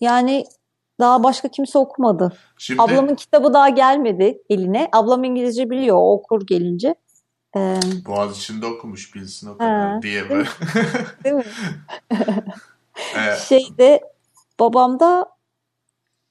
[0.00, 0.44] yani
[1.00, 2.32] daha başka kimse okumadı.
[2.58, 2.82] Şimdi...
[2.82, 4.88] Ablamın kitabı daha gelmedi eline.
[4.92, 5.96] Ablam İngilizce biliyor.
[5.96, 6.94] O okur gelince.
[7.56, 7.80] Ee...
[8.06, 10.44] Boğaz içinde okumuş bilsin o kadar ha, diye mi?
[11.24, 11.44] Değil mi?
[13.16, 13.38] evet.
[13.38, 14.00] Şeyde
[14.60, 15.38] babam da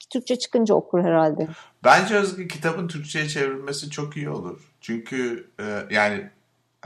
[0.09, 1.47] Türkçe çıkınca okur herhalde.
[1.83, 4.73] Bence Özgü kitabın Türkçe'ye çevrilmesi çok iyi olur.
[4.81, 6.29] Çünkü e, yani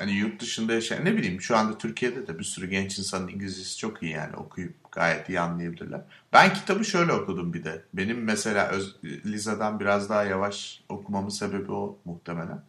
[0.02, 3.78] hani yurt dışında yaşayan ne bileyim şu anda Türkiye'de de bir sürü genç insanın İngilizcesi
[3.78, 6.02] çok iyi yani okuyup gayet iyi anlayabilirler.
[6.34, 7.82] Ben kitabı şöyle okudum bir de.
[7.94, 12.62] Benim mesela Öz, Liza'dan biraz daha yavaş okumamın sebebi o muhtemelen.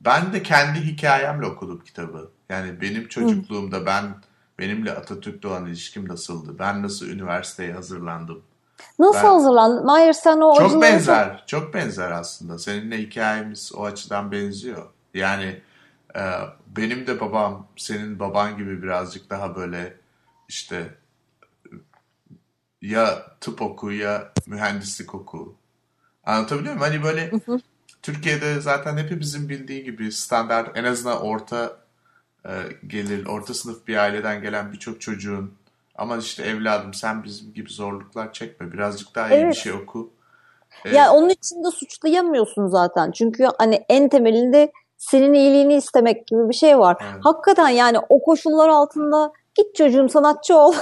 [0.00, 2.30] Ben de kendi hikayemle okudum kitabı.
[2.48, 4.04] Yani benim çocukluğumda ben
[4.58, 6.58] benimle Atatürk'le olan ilişkim nasıldı?
[6.58, 8.42] Ben nasıl üniversiteye hazırlandım?
[8.98, 9.86] Nasıl ben, hazırlandın?
[9.86, 11.44] Hayır sen o Çok benzer.
[11.46, 12.58] Çok benzer aslında.
[12.58, 14.86] Seninle hikayemiz o açıdan benziyor.
[15.14, 15.60] Yani
[16.66, 19.96] benim de babam senin baban gibi birazcık daha böyle
[20.48, 20.94] işte
[22.82, 25.54] ya tıp oku ya mühendislik oku.
[26.24, 26.90] Anlatabiliyor muyum?
[26.90, 27.30] Hani böyle
[28.02, 31.76] Türkiye'de zaten hepimizin bildiği gibi standart en azından orta
[32.44, 32.50] e,
[32.86, 35.54] gelir, orta sınıf bir aileden gelen birçok çocuğun
[35.94, 38.72] ama işte evladım sen bizim gibi zorluklar çekme.
[38.72, 39.54] Birazcık daha iyi evet.
[39.54, 40.10] bir şey oku.
[40.84, 40.96] Evet.
[40.96, 43.10] Ya onun için de suçlayamıyorsun zaten.
[43.10, 46.96] Çünkü hani en temelinde senin iyiliğini istemek gibi bir şey var.
[47.00, 47.24] Evet.
[47.24, 50.74] Hakikaten yani o koşullar altında git çocuğum sanatçı ol.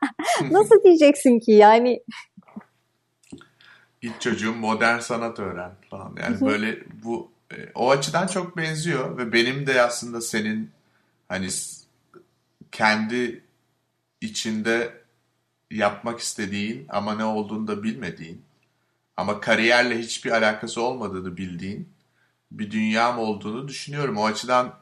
[0.50, 2.02] Nasıl diyeceksin ki yani?
[4.02, 6.16] Git çocuğum modern sanat öğren falan.
[6.22, 10.70] Yani böyle bu e, o açıdan çok benziyor ve benim de aslında senin
[11.28, 11.48] hani
[12.72, 13.44] kendi
[14.20, 15.00] içinde
[15.70, 18.42] yapmak istediğin ama ne olduğunu da bilmediğin
[19.16, 21.88] ama kariyerle hiçbir alakası olmadığını bildiğin
[22.50, 24.16] bir dünyam olduğunu düşünüyorum.
[24.16, 24.74] O açıdan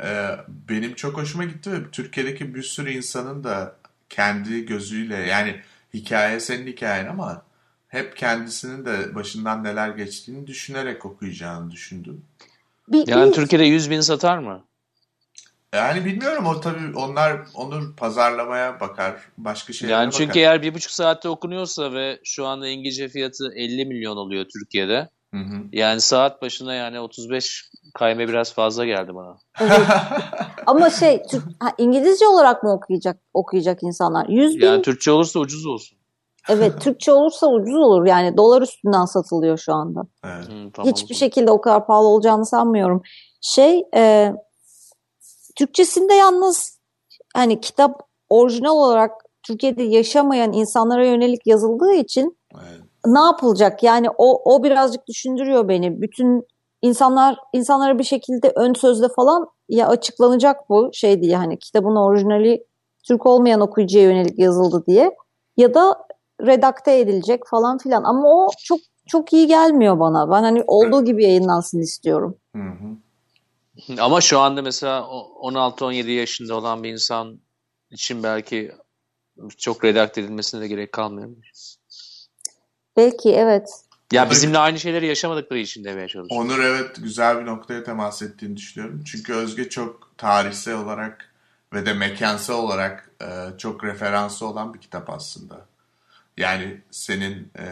[0.00, 3.76] e, benim çok hoşuma gitti ve Türkiye'deki bir sürü insanın da
[4.08, 5.60] kendi gözüyle yani
[5.94, 7.42] hikaye senin hikayen ama
[7.88, 12.24] hep kendisinin de başından neler geçtiğini düşünerek okuyacağını düşündüm.
[13.06, 14.64] Yani Türkiye'de 100 bin satar mı?
[15.74, 19.16] Yani bilmiyorum o tabii onlar onu pazarlamaya bakar.
[19.38, 20.40] Başka şeylere Yani çünkü bakar.
[20.40, 25.08] eğer bir buçuk saatte okunuyorsa ve şu anda İngilizce fiyatı 50 milyon oluyor Türkiye'de.
[25.34, 25.62] Hı hı.
[25.72, 29.38] Yani saat başına yani 35 kayme biraz fazla geldi bana.
[29.60, 29.86] Evet.
[30.66, 34.28] Ama şey Türk, ha, İngilizce olarak mı okuyacak okuyacak insanlar?
[34.28, 34.66] 100 bin.
[34.66, 35.98] Yani Türkçe olursa ucuz olsun.
[36.48, 38.06] Evet Türkçe olursa ucuz olur.
[38.06, 40.02] Yani dolar üstünden satılıyor şu anda.
[40.24, 40.48] Evet.
[40.48, 43.02] Hı, tamam Hiçbir şekilde o kadar pahalı olacağını sanmıyorum.
[43.40, 44.32] Şey e,
[45.56, 46.78] Türkçesinde yalnız
[47.34, 49.10] hani kitap orijinal olarak
[49.42, 52.83] Türkiye'de yaşamayan insanlara yönelik yazıldığı için evet.
[53.06, 53.82] Ne yapılacak?
[53.82, 56.00] Yani o o birazcık düşündürüyor beni.
[56.02, 56.46] Bütün
[56.82, 62.64] insanlar insanlara bir şekilde ön sözde falan ya açıklanacak bu şey diye hani kitabın orijinali
[63.08, 65.16] Türk olmayan okuyucuya yönelik yazıldı diye
[65.56, 66.06] ya da
[66.40, 70.30] redakte edilecek falan filan ama o çok çok iyi gelmiyor bana.
[70.30, 72.36] Ben hani olduğu gibi yayınlansın istiyorum.
[72.56, 72.96] Hı hı.
[74.00, 77.40] Ama şu anda mesela 16-17 yaşında olan bir insan
[77.90, 78.72] için belki
[79.56, 81.28] çok redakte edilmesine de gerek kalmıyor.
[82.96, 83.68] Belki evet.
[84.12, 86.46] Ya bizimle aynı şeyleri yaşamadıkları için demeye çalışıyorum.
[86.46, 89.04] Onur evet güzel bir noktaya temas ettiğini düşünüyorum.
[89.04, 91.34] Çünkü Özge çok tarihsel olarak
[91.72, 95.66] ve de mekansal olarak e, çok referansı olan bir kitap aslında.
[96.36, 97.64] Yani senin e,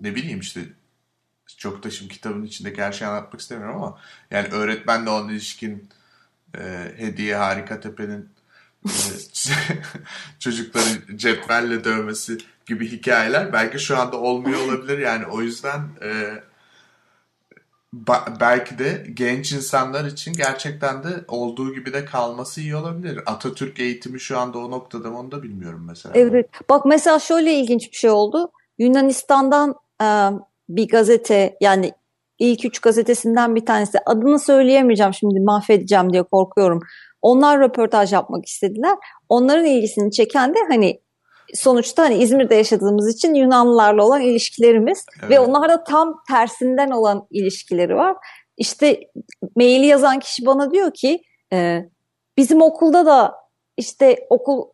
[0.00, 0.60] ne bileyim işte
[1.56, 3.98] çok da şimdi kitabın içindeki her şeyi anlatmak istemiyorum ama
[4.30, 5.88] yani öğretmenle olan ilişkin
[6.58, 7.80] e, Hediye Harika
[9.44, 9.82] Tepe'nin e,
[10.38, 16.42] çocukları cetvelle dövmesi gibi hikayeler belki şu anda olmuyor olabilir yani o yüzden e,
[18.40, 23.20] belki de genç insanlar için gerçekten de olduğu gibi de kalması iyi olabilir.
[23.26, 26.12] Atatürk eğitimi şu anda o noktada mı onu da bilmiyorum mesela.
[26.16, 26.46] Evet.
[26.68, 28.50] Bak mesela şöyle ilginç bir şey oldu.
[28.78, 30.06] Yunanistan'dan e,
[30.68, 31.92] bir gazete yani
[32.38, 36.80] ilk üç gazetesinden bir tanesi adını söyleyemeyeceğim şimdi mahvedeceğim diye korkuyorum.
[37.26, 38.96] Onlar röportaj yapmak istediler.
[39.28, 41.00] Onların ilgisini çeken de hani
[41.54, 45.30] sonuçta hani İzmir'de yaşadığımız için Yunanlılarla olan ilişkilerimiz Evet.
[45.30, 48.16] ve onlarda tam tersinden olan ilişkileri var.
[48.56, 49.00] İşte
[49.56, 51.80] maili yazan kişi bana diyor ki e,
[52.36, 53.34] bizim okulda da
[53.76, 54.64] işte okul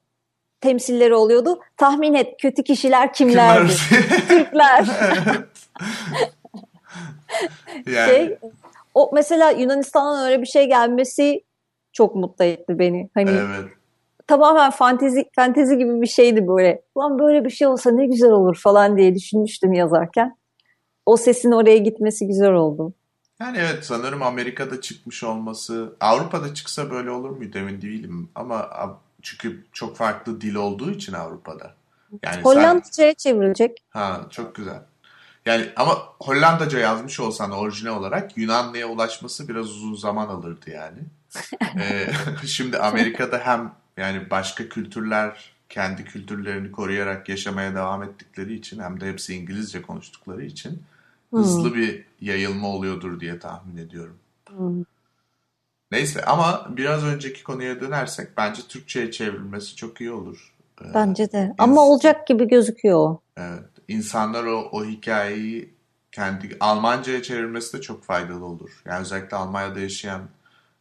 [0.61, 1.61] temsilleri oluyordu.
[1.77, 3.73] Tahmin et kötü kişiler kimlerdi?
[4.29, 4.87] Türkler.
[5.01, 5.47] Evet.
[7.97, 8.38] yani şey,
[8.95, 11.45] o mesela Yunanistan'dan öyle bir şey gelmesi
[11.93, 13.11] çok mutlu etti beni.
[13.15, 13.71] Hani evet.
[14.27, 16.83] tamamen fantezi fantezi gibi bir şeydi böyle.
[16.99, 20.37] Lan böyle bir şey olsa ne güzel olur falan diye düşünmüştüm yazarken.
[21.07, 22.93] O sesin oraya gitmesi güzel oldu.
[23.41, 28.71] Yani evet sanırım Amerika'da çıkmış olması Avrupa'da çıksa böyle olur muydu emin değilim ama
[29.23, 31.75] çünkü çok farklı dil olduğu için Avrupa'da.
[32.23, 33.31] Yani Hollandaca'ya sen...
[33.31, 33.79] çevrilecek.
[33.91, 34.83] Ha çok güzel.
[35.47, 40.99] Yani ama Hollandaca yazmış olsan orijinal olarak Yunanlı'ya ulaşması biraz uzun zaman alırdı yani.
[41.81, 42.13] ee,
[42.47, 49.09] şimdi Amerika'da hem yani başka kültürler kendi kültürlerini koruyarak yaşamaya devam ettikleri için hem de
[49.09, 50.83] hepsi İngilizce konuştukları için
[51.31, 51.75] hızlı hmm.
[51.75, 54.17] bir yayılma oluyordur diye tahmin ediyorum.
[54.49, 54.85] Hmm.
[55.93, 60.55] Neyse ama biraz önceki konuya dönersek bence Türkçe'ye çevrilmesi çok iyi olur.
[60.83, 61.55] Ee, bence de.
[61.59, 63.21] Ama olacak gibi gözüküyor o.
[63.37, 63.72] Evet.
[63.88, 65.75] İnsanlar o, o hikayeyi
[66.12, 68.71] kendi Almanca'ya çevirmesi de çok faydalı olur.
[68.85, 70.29] Yani özellikle Almanya'da yaşayan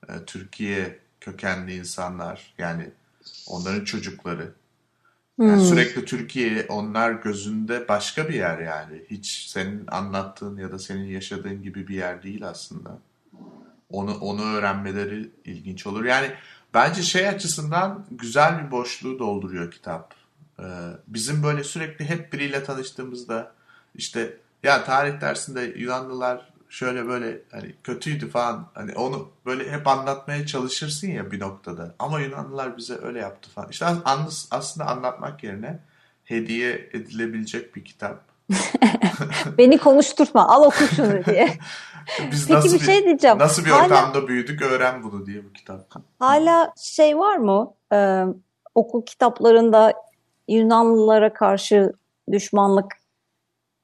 [0.09, 2.89] e, Türkiye kökenli insanlar yani
[3.47, 4.53] onların çocukları.
[5.39, 5.65] Yani hmm.
[5.65, 9.01] sürekli Türkiye onlar gözünde başka bir yer yani.
[9.09, 12.99] Hiç senin anlattığın ya da senin yaşadığın gibi bir yer değil aslında.
[13.89, 16.05] Onu onu öğrenmeleri ilginç olur.
[16.05, 16.31] Yani
[16.73, 20.20] bence şey açısından güzel bir boşluğu dolduruyor kitap.
[20.61, 20.65] Ee,
[21.07, 23.51] bizim böyle sürekli hep biriyle tanıştığımızda
[23.95, 30.45] işte ya tarih dersinde Yunanlılar şöyle böyle hani kötüydü falan hani onu böyle hep anlatmaya
[30.45, 31.95] çalışırsın ya bir noktada.
[31.99, 33.69] Ama Yunanlılar bize öyle yaptı falan.
[33.69, 33.85] İşte
[34.51, 35.79] aslında anlatmak yerine
[36.23, 38.23] hediye edilebilecek bir kitap.
[39.57, 41.53] Beni konuşturma al oku şunu diye.
[42.31, 43.37] Biz Peki nasıl bir şey diyeceğim.
[43.39, 45.91] Nasıl bir Hala- ortamda büyüdük öğren bunu diye bu kitap.
[46.19, 47.73] Hala şey var mı?
[47.93, 48.23] Ee,
[48.75, 49.93] okul kitaplarında
[50.47, 51.93] Yunanlılara karşı
[52.31, 53.01] düşmanlık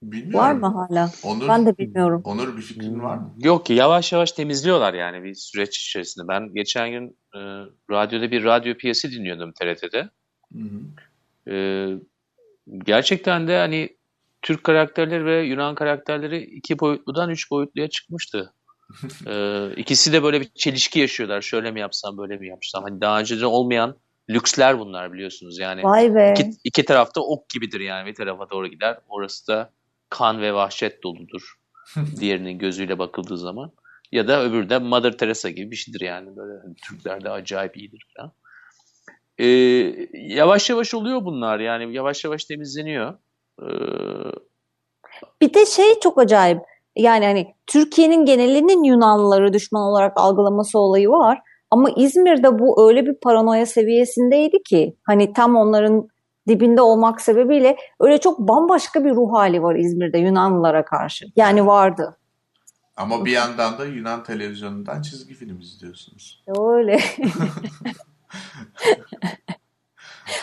[0.04, 0.40] Bilmiyorum.
[0.40, 1.12] Var mı hala?
[1.24, 2.22] Onur, ben de bilmiyorum.
[2.26, 3.34] Onur bir fikrin var mı?
[3.38, 6.28] Yok ki yavaş yavaş temizliyorlar yani bir süreç içerisinde.
[6.28, 7.40] Ben geçen gün e,
[7.92, 10.10] radyoda bir radyo piyesi dinliyordum TRT'de.
[10.54, 11.52] Hı hı.
[11.52, 11.56] E,
[12.86, 13.98] gerçekten de hani
[14.42, 18.54] Türk karakterleri ve Yunan karakterleri iki boyutludan üç boyutluya çıkmıştı.
[19.28, 21.42] e, ikisi de böyle bir çelişki yaşıyorlar.
[21.42, 22.84] Şöyle mi yapsam böyle mi yapsam.
[22.84, 23.96] Hani daha önce de olmayan
[24.30, 25.60] lüksler bunlar biliyorsunuz.
[25.60, 26.34] Yani Vay be.
[26.38, 28.98] Iki, iki tarafta ok gibidir yani bir tarafa doğru gider.
[29.10, 29.72] Orası da
[30.10, 31.54] kan ve vahşet doludur.
[32.20, 33.72] Diğerinin gözüyle bakıldığı zaman.
[34.12, 36.36] Ya da öbürü de Mother Teresa gibi bir şeydir yani.
[36.36, 38.32] Böyle hani Türklerde acayip iyidir falan.
[39.38, 39.48] Ee,
[40.14, 41.96] yavaş yavaş oluyor bunlar yani.
[41.96, 43.14] Yavaş yavaş temizleniyor.
[43.62, 43.66] Ee...
[45.42, 46.60] Bir de şey çok acayip.
[46.96, 51.40] Yani hani Türkiye'nin genelinin Yunanlıları düşman olarak algılaması olayı var.
[51.72, 56.08] Ama İzmir'de bu öyle bir paranoya seviyesindeydi ki hani tam onların
[56.48, 61.26] dibinde olmak sebebiyle öyle çok bambaşka bir ruh hali var İzmir'de Yunanlılara karşı.
[61.36, 62.18] Yani vardı.
[62.98, 66.44] Ama bir yandan da Yunan televizyonundan çizgi film izliyorsunuz.
[66.48, 67.00] Öyle.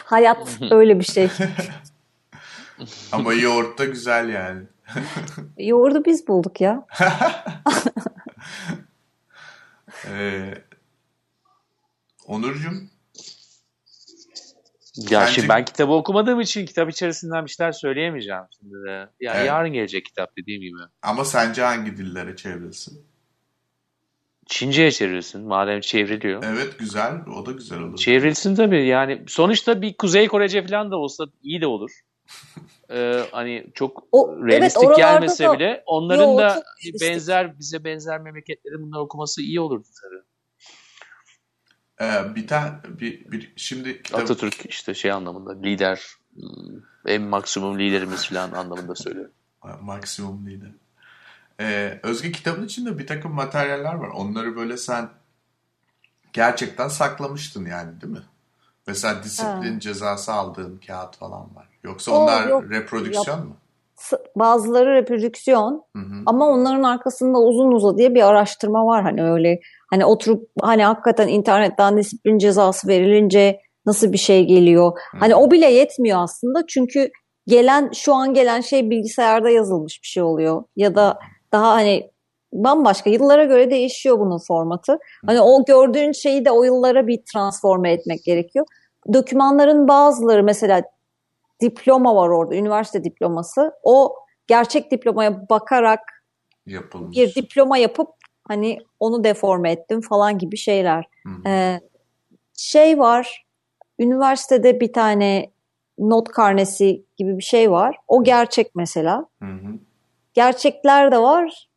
[0.05, 1.29] Hayat öyle bir şey.
[3.13, 4.63] Ama yoğurt da güzel yani.
[5.59, 6.87] Yoğurdu biz bulduk ya.
[10.09, 10.55] ee,
[12.27, 12.89] Onurcuğum
[14.97, 15.33] ya Bence...
[15.33, 19.09] şimdi ben kitabı okumadığım için kitap içerisinden bir şeyler söyleyemeyeceğim şimdi de.
[19.21, 19.47] Yani evet.
[19.47, 20.77] yarın gelecek kitap dediğim gibi.
[21.03, 23.07] Ama sence hangi dillere çevrilsin?
[24.47, 26.45] Çince'ye çevrilsin madem çevriliyor.
[26.47, 27.97] Evet güzel o da güzel olur.
[27.97, 31.91] Çevrilsin tabii yani sonuçta bir Kuzey Korece falan da olsa iyi de olur.
[32.91, 36.63] ee, hani çok o, realistik evet, gelmese da, bile onların yo, da
[37.01, 40.34] benzer bize benzer memleketlerin bunları okuması iyi olurdu tabii.
[42.05, 44.21] Ee, bir tane bir, bir şimdi kitap...
[44.21, 46.01] Atatürk işte şey anlamında lider
[47.07, 49.31] en maksimum liderimiz falan anlamında söylüyor.
[49.81, 50.71] maksimum lider.
[51.61, 54.09] Ee, Özge kitabın içinde bir takım materyaller var.
[54.09, 55.09] Onları böyle sen
[56.33, 58.23] gerçekten saklamıştın yani değil mi?
[58.87, 59.81] Mesela disiplin ha.
[59.81, 61.69] cezası aldığın kağıt falan var.
[61.85, 63.47] Yoksa onlar yok, reprodüksiyon yap.
[63.47, 63.57] mu?
[64.37, 66.23] Bazıları reprodüksiyon hı hı.
[66.27, 69.61] ama onların arkasında uzun uza diye bir araştırma var hani öyle
[69.95, 74.93] Hani oturup hani hakikaten internetten disiplin cezası verilince nasıl bir şey geliyor?
[74.93, 75.19] Hı.
[75.19, 77.11] Hani o bile yetmiyor aslında çünkü
[77.47, 81.19] gelen şu an gelen şey bilgisayarda yazılmış bir şey oluyor ya da
[81.53, 82.11] daha hani
[82.53, 84.99] bambaşka yıllara göre değişiyor bunun formatı.
[85.27, 88.67] Hani o gördüğün şeyi de o yıllara bir transforme etmek gerekiyor.
[89.13, 90.83] Dokümanların bazıları mesela
[91.63, 93.73] diploma var orada, üniversite diploması.
[93.83, 94.15] O
[94.47, 96.01] gerçek diplomaya bakarak
[96.67, 97.17] Yapılmış.
[97.17, 98.09] bir diploma yapıp
[98.49, 101.05] Hani onu deforme ettim falan gibi şeyler.
[101.47, 101.81] Ee,
[102.57, 103.47] şey var,
[103.99, 105.51] üniversitede bir tane
[105.99, 107.97] not karnesi gibi bir şey var.
[108.09, 109.27] O gerçek mesela.
[109.43, 109.79] Hı hı.
[110.35, 111.69] Gerçekler de var.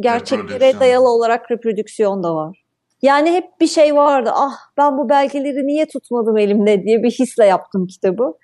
[0.00, 2.64] Gerçeklere dayalı olarak reprodüksiyon da var.
[3.02, 4.30] Yani hep bir şey vardı.
[4.34, 8.34] Ah ben bu belgeleri niye tutmadım elimde diye bir hisle yaptım kitabı.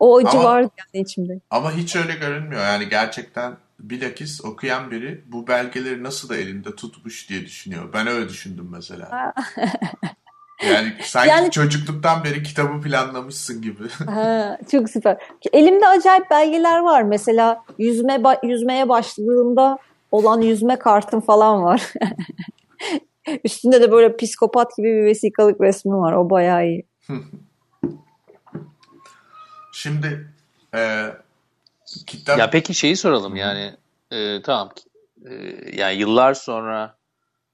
[0.00, 1.40] O acı ama, vardı yani içimde.
[1.50, 2.62] Ama hiç öyle görünmüyor.
[2.62, 7.92] Yani gerçekten bilakis okuyan biri bu belgeleri nasıl da elinde tutmuş diye düşünüyor.
[7.92, 9.34] Ben öyle düşündüm mesela.
[10.70, 13.88] yani sanki yani, çocukluktan beri kitabı planlamışsın gibi.
[14.06, 15.18] ha, çok süper.
[15.52, 17.02] Elimde acayip belgeler var.
[17.02, 19.78] Mesela yüzme yüzmeye başladığımda
[20.10, 21.82] olan yüzme kartım falan var.
[23.44, 26.12] Üstünde de böyle psikopat gibi bir vesikalık resmi var.
[26.12, 26.86] O bayağı iyi.
[29.72, 30.28] Şimdi
[30.74, 31.10] e,
[32.06, 32.38] kitap...
[32.38, 33.76] Ya peki şeyi soralım yani
[34.10, 34.70] e, tamam
[35.30, 35.34] e,
[35.72, 36.98] yani yıllar sonra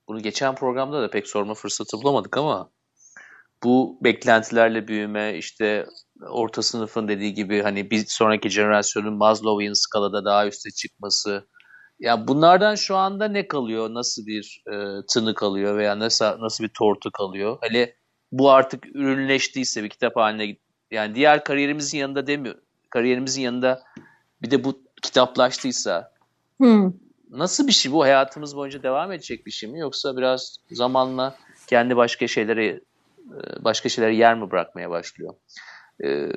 [0.09, 2.71] bunu geçen programda da pek sorma fırsatı bulamadık ama
[3.65, 5.87] bu beklentilerle büyüme işte
[6.31, 11.49] orta sınıfın dediği gibi hani bir sonraki jenerasyonun Maslow'in skalada daha üste çıkması
[11.99, 13.95] ya bunlardan şu anda ne kalıyor?
[13.95, 14.75] Nasıl bir e,
[15.13, 17.59] tını kalıyor veya nasıl nasıl bir tortu kalıyor?
[17.63, 17.97] Hele
[18.33, 20.57] bu artık ürünleştiyse bir kitap haline
[20.91, 22.55] yani diğer kariyerimizin yanında demiyor.
[22.91, 23.83] Kariyerimizin yanında
[24.45, 26.13] bir de bu kitaplaştıysa
[26.59, 26.93] hmm.
[27.31, 28.03] nasıl bir şey bu?
[28.03, 29.79] Hayatımız boyunca devam edecek bir şey mi?
[29.79, 31.37] Yoksa biraz zamanla
[31.67, 32.81] kendi başka şeyleri
[33.29, 35.35] e, başka şeyleri yer mi bırakmaya başlıyor?
[36.05, 36.29] Ee,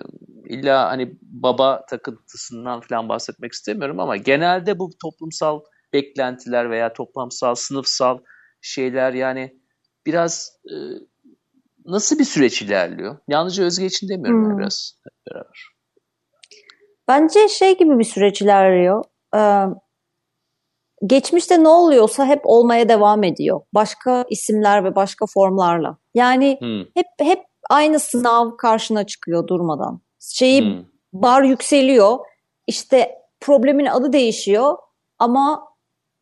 [0.45, 5.61] illa hani baba takıntısından falan bahsetmek istemiyorum ama genelde bu toplumsal
[5.93, 8.19] beklentiler veya toplumsal sınıfsal
[8.61, 9.59] şeyler yani
[10.05, 10.75] biraz e,
[11.85, 13.17] nasıl bir süreç ilerliyor?
[13.27, 14.57] Yalnızca Özge için demiyorum hmm.
[14.59, 15.76] biraz beraber.
[17.07, 19.03] Bence şey gibi bir süreç ilerliyor.
[19.35, 19.65] Ee,
[21.05, 23.61] geçmişte ne oluyorsa hep olmaya devam ediyor.
[23.73, 25.97] Başka isimler ve başka formlarla.
[26.13, 26.79] Yani hmm.
[26.95, 30.01] hep hep aynı sınav karşına çıkıyor durmadan.
[30.19, 30.85] Şeyi hmm.
[31.13, 32.17] bar yükseliyor.
[32.67, 34.77] İşte problemin adı değişiyor
[35.19, 35.67] ama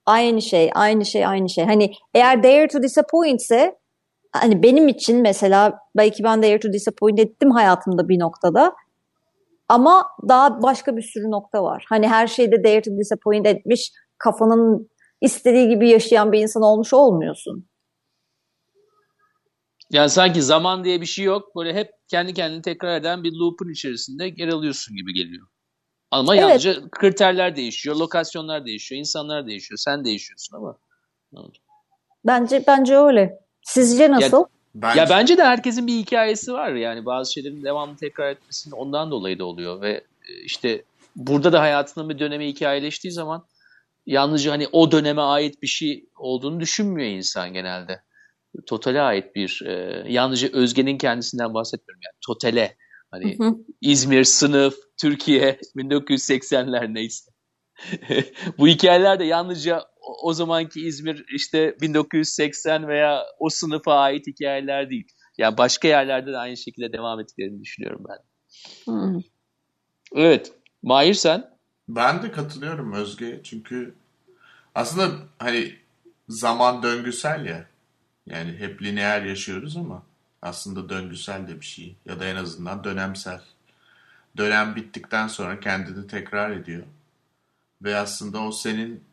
[0.05, 1.65] aynı şey, aynı şey, aynı şey.
[1.65, 3.75] Hani eğer Dare to Disappoint ise
[4.31, 8.73] hani benim için mesela belki ben Dare to Disappoint ettim hayatımda bir noktada.
[9.69, 11.85] Ama daha başka bir sürü nokta var.
[11.89, 14.89] Hani her şeyde Dare to Disappoint etmiş, kafanın
[15.21, 17.67] istediği gibi yaşayan bir insan olmuş olmuyorsun.
[19.91, 21.55] Yani sanki zaman diye bir şey yok.
[21.55, 25.47] Böyle hep kendi kendini tekrar eden bir loop'un içerisinde yer alıyorsun gibi geliyor.
[26.11, 26.41] Ama evet.
[26.41, 30.77] yalnızca kriterler değişiyor, lokasyonlar değişiyor, insanlar değişiyor, sen değişiyorsun ama.
[32.25, 33.39] Bence bence öyle.
[33.61, 34.37] Sizce nasıl?
[34.37, 34.99] Ya, bence...
[34.99, 36.71] ya bence de herkesin bir hikayesi var.
[36.71, 39.91] Yani bazı şeylerin devamlı tekrar etmesinin ondan dolayı da oluyor ve
[40.29, 40.83] e, işte
[41.15, 43.45] burada da hayatının bir dönemi hikayeleştiği zaman
[44.05, 48.01] yalnızca hani o döneme ait bir şey olduğunu düşünmüyor insan genelde.
[48.65, 52.75] Totale ait bir e, yalnızca Özge'nin kendisinden bahsetmiyorum yani totale
[53.11, 53.55] hani hı hı.
[53.81, 57.31] İzmir sınıf Türkiye 1980'ler neyse.
[58.57, 59.83] Bu hikayeler de yalnızca
[60.23, 65.07] o, zamanki İzmir işte 1980 veya o sınıfa ait hikayeler değil.
[65.37, 68.17] Yani başka yerlerde de aynı şekilde devam ettiklerini düşünüyorum ben.
[68.85, 69.21] Hmm.
[70.15, 70.53] Evet.
[70.83, 71.49] Mahir sen?
[71.87, 73.41] Ben de katılıyorum Özge.
[73.43, 73.95] Çünkü
[74.75, 75.75] aslında hani
[76.29, 77.65] zaman döngüsel ya.
[78.25, 80.03] Yani hep lineer yaşıyoruz ama
[80.41, 81.95] aslında döngüsel de bir şey.
[82.05, 83.41] Ya da en azından dönemsel.
[84.37, 86.83] Dönem bittikten sonra kendini tekrar ediyor.
[87.83, 89.03] Ve aslında o senin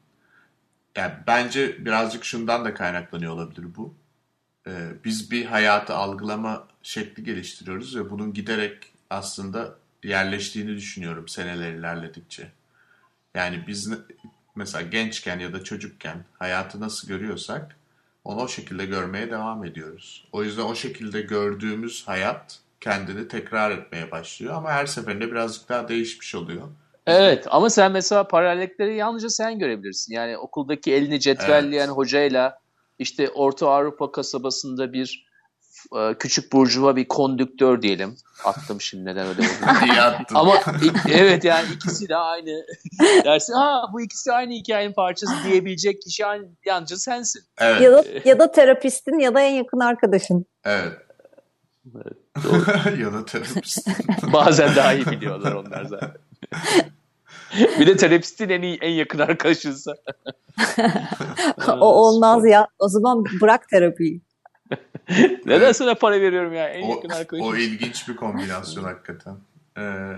[0.97, 3.95] yani bence birazcık şundan da kaynaklanıyor olabilir bu.
[4.67, 9.75] Ee, biz bir hayatı algılama şekli geliştiriyoruz ve bunun giderek aslında
[10.05, 12.53] yerleştiğini düşünüyorum seneler ilerledikçe.
[13.35, 13.91] Yani biz
[14.55, 17.77] mesela gençken ya da çocukken hayatı nasıl görüyorsak
[18.25, 20.29] onu o şekilde görmeye devam ediyoruz.
[20.33, 25.89] O yüzden o şekilde gördüğümüz hayat kendini tekrar etmeye başlıyor ama her seferinde birazcık daha
[25.89, 26.69] değişmiş oluyor.
[27.07, 30.15] Evet ama sen mesela paralellikleri yalnızca sen görebilirsin.
[30.15, 31.97] Yani okuldaki elini cetvelleyen evet.
[31.97, 32.59] hocayla
[32.99, 35.27] işte Orta Avrupa kasabasında bir
[35.97, 38.17] e, küçük burjuva bir kondüktör diyelim.
[38.45, 40.25] Attım şimdi neden öyle oldu.
[40.35, 40.55] Ama
[41.13, 42.51] evet yani ikisi de aynı.
[43.25, 46.23] Dersin ha bu ikisi aynı hikayenin parçası diyebilecek kişi
[46.67, 47.43] yalnızca sensin.
[47.59, 47.81] Evet.
[47.81, 50.47] Ya da ya da terapistin ya da en yakın arkadaşın.
[50.65, 50.93] Evet.
[51.95, 52.17] evet
[52.99, 53.89] ya da terapist.
[54.33, 56.17] Bazen daha iyi biliyorlar onlar zaten.
[57.81, 59.95] bir de terapistin en iyi, en yakın arkadaşınsa.
[61.69, 62.69] o olmaz ya.
[62.79, 64.21] O zaman bırak terapiyi.
[65.47, 65.77] Neden evet.
[65.77, 66.69] sana para veriyorum ya?
[66.69, 67.47] En o, yakın arkadaşım.
[67.49, 69.37] O ilginç bir kombinasyon hakikaten.
[69.79, 70.13] Ee,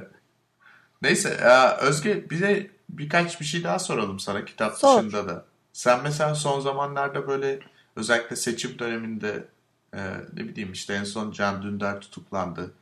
[1.03, 4.99] neyse ya Özge bize birkaç bir şey daha soralım sana kitap Sor.
[4.99, 5.45] dışında da.
[5.72, 7.59] Sen mesela son zamanlarda böyle
[7.97, 9.45] özellikle seçim döneminde
[9.95, 10.01] e,
[10.32, 12.74] ne bileyim işte en son Can Dündar tutuklandı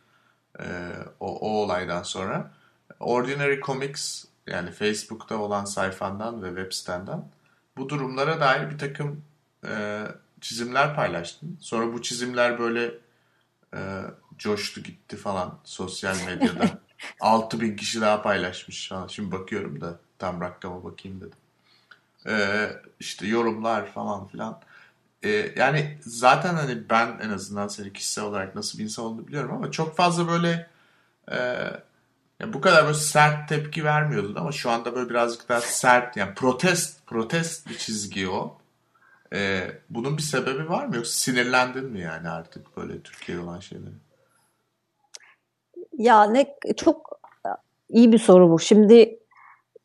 [0.61, 0.64] e,
[1.20, 2.50] o, o olaydan sonra.
[3.00, 7.24] Ordinary Comics yani Facebook'ta olan sayfandan ve web sitenden
[7.76, 9.24] bu durumlara dair bir takım
[9.66, 10.05] e,
[10.40, 11.59] çizimler paylaştın.
[11.61, 12.95] Sonra bu çizimler böyle
[13.74, 14.03] e,
[14.38, 16.78] coştu gitti falan sosyal medyada.
[17.20, 18.93] 6000 kişi daha paylaşmış.
[19.09, 21.38] Şimdi bakıyorum da tam rakama bakayım dedim.
[22.26, 22.68] E,
[23.01, 24.61] işte yorumlar falan filan.
[25.22, 29.55] E, yani zaten hani ben en azından seni kişisel olarak nasıl bir insan olduğunu biliyorum
[29.55, 30.70] ama çok fazla böyle
[31.32, 31.36] e,
[32.43, 36.34] yani bu kadar böyle sert tepki vermiyordun ama şu anda böyle birazcık daha sert yani
[36.34, 38.57] protest protest bir çizgi o.
[39.32, 43.95] Ee, bunun bir sebebi var mı yoksa sinirlendin mi yani artık böyle Türkiye'de olan şeyleri?
[45.93, 47.20] Ya ne çok
[47.88, 48.59] iyi bir soru bu.
[48.59, 49.18] Şimdi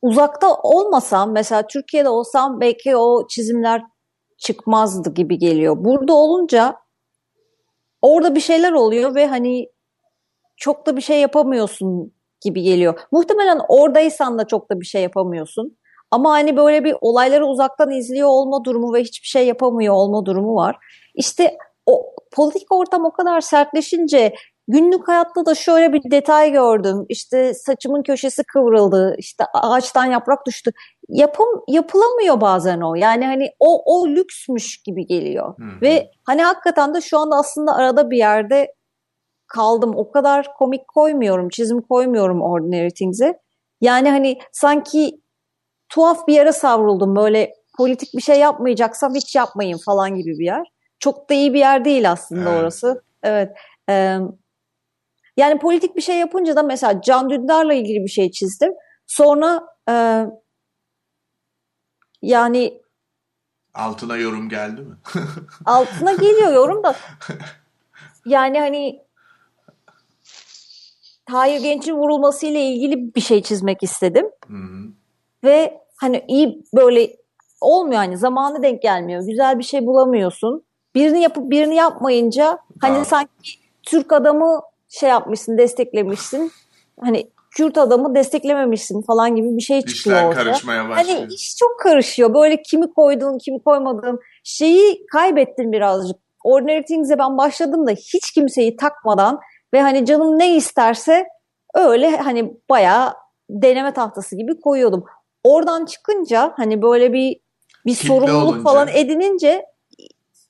[0.02, 3.84] uzakta olmasam mesela Türkiye'de olsam belki o çizimler
[4.38, 5.76] çıkmazdı gibi geliyor.
[5.78, 6.76] Burada olunca
[8.02, 9.70] orada bir şeyler oluyor ve hani
[10.58, 13.00] çok da bir şey yapamıyorsun gibi geliyor.
[13.12, 15.78] Muhtemelen oradaysan da çok da bir şey yapamıyorsun.
[16.12, 20.56] Ama hani böyle bir olayları uzaktan izliyor olma durumu ve hiçbir şey yapamıyor olma durumu
[20.56, 20.78] var.
[21.16, 24.34] İşte o politik ortam o kadar sertleşince
[24.68, 27.06] günlük hayatta da şöyle bir detay gördüm.
[27.10, 30.72] İşte saçımın köşesi kıvrıldı, işte ağaçtan yaprak düştü.
[31.10, 32.96] Yapım yapılamıyor bazen o.
[32.96, 35.58] Yani hani o o lüksmüş gibi geliyor.
[35.58, 35.82] Hı-hı.
[35.82, 38.74] Ve hani hakikaten de şu anda aslında arada bir yerde
[39.48, 39.94] kaldım.
[39.96, 43.40] O kadar komik koymuyorum, çizim koymuyorum Ordinary Things'e.
[43.82, 45.22] Yani hani sanki
[45.90, 47.16] tuhaf bir yere savruldum.
[47.16, 50.68] Böyle politik bir şey yapmayacaksam hiç yapmayın falan gibi bir yer.
[51.00, 52.62] Çok da iyi bir yer değil aslında evet.
[52.62, 53.04] orası.
[53.24, 53.58] Evet.
[53.90, 54.18] Ee,
[55.38, 58.74] yani politik bir şey yapınca da mesela Can Dündar'la ilgili bir şey çizdim.
[59.08, 60.26] Sonra e,
[62.22, 62.82] yani
[63.74, 64.96] altına yorum geldi mi?
[65.66, 66.96] altına geliyor yorum da
[68.26, 69.07] yani hani
[71.30, 74.26] Tahir Genç'in vurulmasıyla ilgili bir şey çizmek istedim.
[74.48, 74.88] Hı-hı.
[75.44, 77.16] Ve hani iyi böyle
[77.62, 79.24] olmuyor hani zamanı denk gelmiyor.
[79.26, 80.64] Güzel bir şey bulamıyorsun.
[80.96, 83.06] Birini yapıp birini yapmayınca hani Aa.
[83.06, 83.30] sanki
[83.84, 86.52] Türk adamı şey yapmışsın, desteklemişsin.
[87.02, 90.44] Hani Kürt adamı desteklememişsin falan gibi bir şey çıkıyor İşler orada.
[90.44, 91.20] karışmaya başlıyor.
[91.20, 92.34] Hani iş çok karışıyor.
[92.34, 94.20] Böyle kimi koydun, kimi koymadın.
[94.44, 96.18] Şeyi kaybettim birazcık.
[96.44, 99.40] Ordinary Things'e ben başladım da hiç kimseyi takmadan
[99.74, 101.28] ve hani canım ne isterse
[101.74, 103.14] öyle hani bayağı
[103.50, 105.06] deneme tahtası gibi koyuyordum.
[105.44, 107.40] Oradan çıkınca hani böyle bir
[107.86, 108.64] bir Kitle sorumluluk olunca.
[108.64, 109.66] falan edinince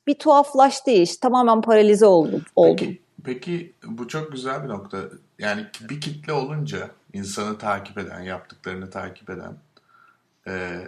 [0.08, 1.18] bir tuhaflaştı iş.
[1.18, 2.42] Tamamen paralize oldum.
[2.56, 2.76] oldum.
[2.76, 4.98] Peki, peki bu çok güzel bir nokta.
[5.40, 9.58] Yani bir kitle olunca insanı takip eden, yaptıklarını takip eden
[10.48, 10.82] e,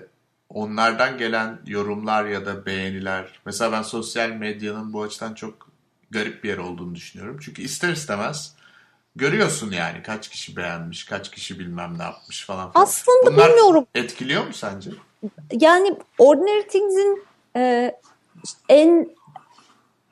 [0.49, 3.39] onlardan gelen yorumlar ya da beğeniler.
[3.45, 5.68] Mesela ben sosyal medyanın bu açıdan çok
[6.12, 7.38] garip bir yer olduğunu düşünüyorum.
[7.41, 8.55] Çünkü ister istemez
[9.16, 12.72] görüyorsun yani kaç kişi beğenmiş, kaç kişi bilmem ne yapmış falan.
[12.72, 12.86] falan.
[12.86, 13.86] Aslında Bunlar bilmiyorum.
[13.95, 14.91] etkiliyor mu sence?
[15.51, 17.24] Yani Ordinary Things'in
[17.55, 17.95] e,
[18.70, 19.16] en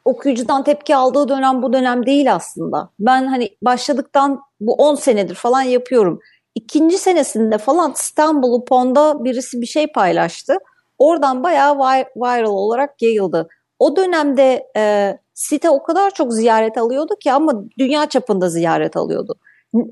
[0.06, 2.90] okuyucudan tepki aldığı dönem bu dönem değil aslında.
[3.00, 6.20] Ben hani başladıktan bu 10 senedir falan yapıyorum.
[6.56, 10.58] İkinci senesinde falan İstanbul Upon'da birisi bir şey paylaştı.
[10.98, 11.80] Oradan bayağı
[12.16, 13.48] viral olarak yayıldı.
[13.80, 19.36] O dönemde e, site o kadar çok ziyaret alıyordu ki ama dünya çapında ziyaret alıyordu.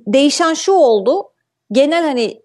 [0.08, 1.24] Değişen şu oldu.
[1.72, 2.42] Genel hani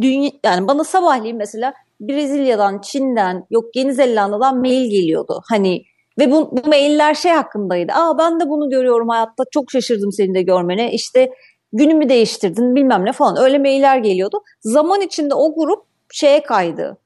[0.00, 5.42] dünya yani bana sabahleyin mesela Brezilya'dan, Çin'den, yok Yeni Zelanda'dan mail geliyordu.
[5.48, 5.82] Hani
[6.18, 7.92] ve bu, bu mailler şey hakkındaydı.
[7.92, 9.44] Aa ben de bunu görüyorum hayatta.
[9.50, 10.92] Çok şaşırdım seni de görmene.
[10.92, 11.30] İşte
[11.72, 13.44] günümü değiştirdin bilmem ne falan.
[13.44, 14.42] Öyle mailler geliyordu.
[14.60, 16.98] Zaman içinde o grup şeye kaydı.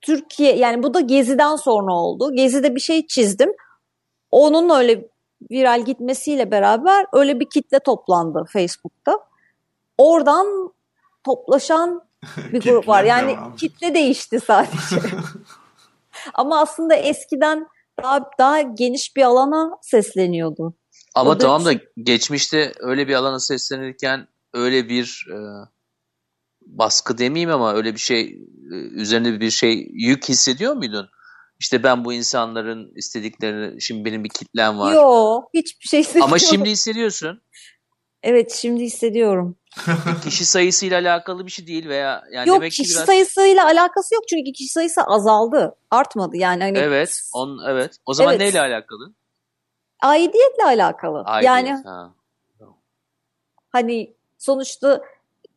[0.00, 2.34] Türkiye yani bu da Gezi'den sonra oldu.
[2.34, 3.52] Gezi'de bir şey çizdim.
[4.30, 5.08] Onun öyle
[5.50, 9.18] viral gitmesiyle beraber öyle bir kitle toplandı Facebook'ta.
[9.98, 10.72] Oradan
[11.24, 12.02] toplaşan
[12.52, 13.04] bir grup var.
[13.04, 13.56] Yani devam.
[13.56, 14.96] kitle değişti sadece.
[16.34, 17.66] Ama aslında eskiden
[18.02, 20.74] daha daha geniş bir alana sesleniyordu.
[21.14, 21.72] Ama o tamam da
[22.02, 25.38] geçmişte öyle bir alana seslenirken öyle bir e,
[26.68, 28.20] baskı demeyeyim ama öyle bir şey
[28.72, 31.08] e, üzerinde bir şey yük hissediyor muydun?
[31.60, 34.94] İşte ben bu insanların istediklerini şimdi benim bir kitlem var.
[34.94, 36.30] Yok hiçbir şey hissediyorum.
[36.30, 37.42] Ama şimdi hissediyorsun.
[38.22, 39.56] Evet şimdi hissediyorum.
[40.24, 43.06] kişi sayısıyla alakalı bir şey değil veya yani yok demek kişi ki biraz...
[43.06, 48.34] sayısıyla alakası yok çünkü kişi sayısı azaldı artmadı yani hani evet on evet o zaman
[48.34, 48.40] evet.
[48.40, 49.14] neyle alakalı
[50.02, 52.14] aidiyetle alakalı Aidiyet, yani ha.
[53.72, 55.02] hani sonuçta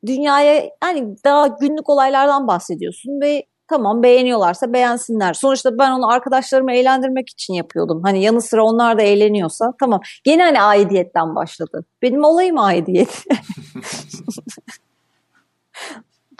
[0.06, 5.34] dünyaya yani daha günlük olaylardan bahsediyorsun ve tamam beğeniyorlarsa beğensinler.
[5.34, 8.02] Sonuçta ben onu arkadaşlarımı eğlendirmek için yapıyordum.
[8.04, 10.02] Hani yanı sıra onlar da eğleniyorsa tamam.
[10.24, 11.86] Gene hani aidiyetten başladı.
[12.02, 13.24] Benim olayım aidiyet.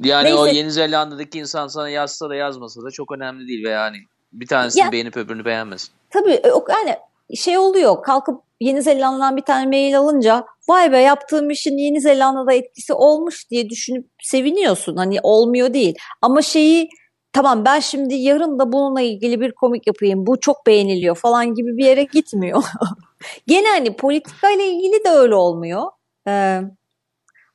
[0.04, 0.38] yani Neyse.
[0.38, 3.66] o Yeni Zelanda'daki insan sana yazsa da yazmasa da çok önemli değil.
[3.66, 3.98] Veya hani
[4.34, 5.90] bir tanesini ya, beğenip öbürünü beğenmesin.
[6.10, 6.96] Tabii e, yani
[7.36, 12.54] şey oluyor kalkıp Yeni Zelanda'dan bir tane mail alınca vay be yaptığım işin Yeni Zelanda'da
[12.54, 14.96] etkisi olmuş diye düşünüp seviniyorsun.
[14.96, 15.96] Hani olmuyor değil.
[16.22, 16.90] Ama şeyi
[17.34, 21.78] tamam ben şimdi yarın da bununla ilgili bir komik yapayım bu çok beğeniliyor falan gibi
[21.78, 22.64] bir yere gitmiyor.
[23.48, 25.84] Gene hani politika ile ilgili de öyle olmuyor.
[26.28, 26.62] Ee,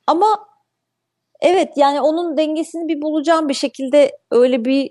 [0.07, 0.47] ama
[1.41, 4.91] evet yani onun dengesini bir bulacağım bir şekilde öyle bir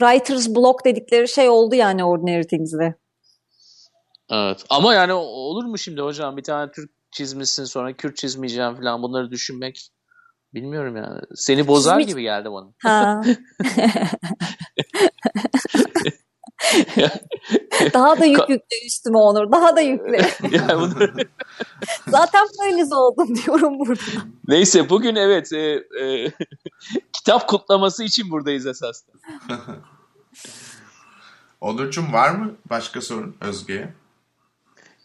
[0.00, 3.01] writer's block dedikleri şey oldu yani Ordinary Things'de.
[4.32, 9.02] Evet ama yani olur mu şimdi hocam bir tane Türk çizmişsin sonra Kürt çizmeyeceğim falan
[9.02, 9.90] bunları düşünmek
[10.54, 11.20] Bilmiyorum yani.
[11.34, 12.08] Seni bozar Hiç...
[12.08, 12.66] gibi geldi bana.
[12.82, 13.22] Ha.
[17.94, 19.52] Daha da yük yükle üstüme Onur.
[19.52, 20.16] Daha da yükle.
[20.56, 21.08] yani bunu...
[22.08, 24.00] Zaten paralize oldum diyorum burada.
[24.48, 26.32] Neyse bugün evet e, e,
[27.12, 29.16] kitap kutlaması için buradayız esasında.
[31.60, 33.94] Onurcuğum var mı başka sorun Özge'ye?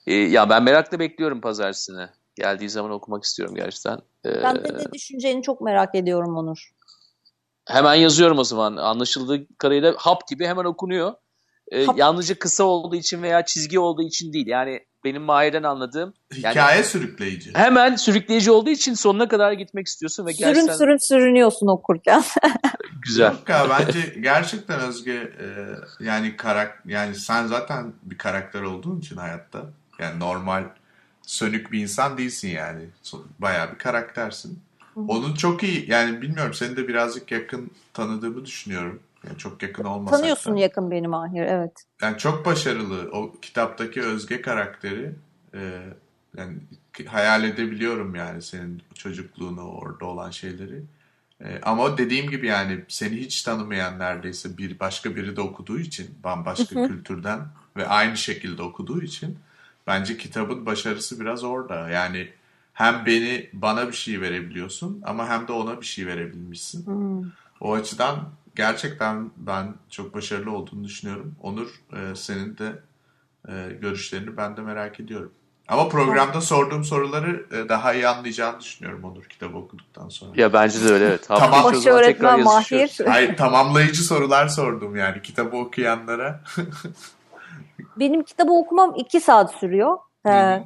[0.07, 2.09] E, ya ben merakla bekliyorum pazartesine.
[2.35, 3.99] Geldiği zaman okumak istiyorum gerçekten.
[4.25, 6.69] Ee, ben de ne düşüneceğini çok merak ediyorum Onur.
[7.67, 8.77] Hemen yazıyorum o zaman.
[8.77, 11.13] Anlaşıldığı kadarıyla hap gibi hemen okunuyor.
[11.71, 11.97] Ee, hap.
[11.97, 14.47] Yalnızca kısa olduğu için veya çizgi olduğu için değil.
[14.47, 16.13] Yani benim Mahir'den anladığım.
[16.33, 17.53] Hikaye yani, sürükleyici.
[17.53, 20.25] Hemen sürükleyici olduğu için sonuna kadar gitmek istiyorsun.
[20.25, 20.75] ve gerçekten...
[20.75, 22.23] sürün sürünüyorsun okurken.
[23.05, 23.31] Güzel.
[23.31, 25.45] Yok ya bence gerçekten Özge e,
[25.99, 29.59] yani karak yani sen zaten bir karakter olduğun için hayatta
[29.99, 30.63] yani normal
[31.21, 32.85] sönük bir insan değilsin yani.
[33.39, 34.59] Bayağı bir karaktersin.
[34.93, 34.99] Hı.
[34.99, 38.99] Onun çok iyi yani bilmiyorum seni de birazcık yakın tanıdığımı düşünüyorum.
[39.27, 40.59] Yani çok yakın olmasak Tanıyorsun da.
[40.59, 41.83] yakın benim Mahir evet.
[42.01, 45.11] Yani çok başarılı o kitaptaki Özge karakteri
[45.53, 45.59] e,
[46.37, 46.57] yani
[47.07, 50.81] hayal edebiliyorum yani senin çocukluğunu orada olan şeyleri.
[51.43, 56.15] E, ama dediğim gibi yani seni hiç tanımayan neredeyse bir başka biri de okuduğu için
[56.23, 57.39] bambaşka kültürden
[57.77, 59.37] ve aynı şekilde okuduğu için
[59.87, 61.89] bence kitabın başarısı biraz orada.
[61.89, 62.29] Yani
[62.73, 66.85] hem beni bana bir şey verebiliyorsun ama hem de ona bir şey verebilmişsin.
[66.85, 67.31] Hmm.
[67.61, 71.35] O açıdan gerçekten ben çok başarılı olduğunu düşünüyorum.
[71.41, 72.79] Onur e, senin de
[73.47, 75.31] e, görüşlerini ben de merak ediyorum.
[75.67, 80.31] Ama programda sorduğum soruları e, daha iyi anlayacağını düşünüyorum Onur kitabı okuduktan sonra.
[80.35, 81.23] Ya bence de öyle evet.
[81.27, 81.63] tamam.
[81.63, 82.99] Başı öğretmen Mahir.
[83.05, 86.43] Hayır tamamlayıcı sorular sordum yani kitabı okuyanlara.
[87.99, 89.97] Benim kitabı okumam iki saat sürüyor.
[90.27, 90.63] Ee,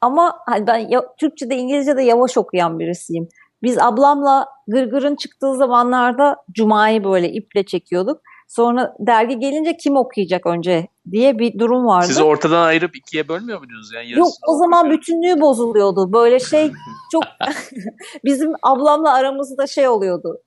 [0.00, 3.28] ama hani ben ya, Türkçe'de İngilizce'de yavaş okuyan birisiyim.
[3.62, 8.20] Biz ablamla Gırgır'ın çıktığı zamanlarda Cuma'yı böyle iple çekiyorduk.
[8.48, 12.06] Sonra dergi gelince kim okuyacak önce diye bir durum vardı.
[12.06, 13.92] Siz ortadan ayırıp ikiye bölmüyor muydunuz?
[13.94, 16.12] Yani Yok o zaman bütünlüğü bozuluyordu.
[16.12, 16.72] Böyle şey
[17.12, 17.24] çok
[18.24, 20.38] bizim ablamla aramızda şey oluyordu.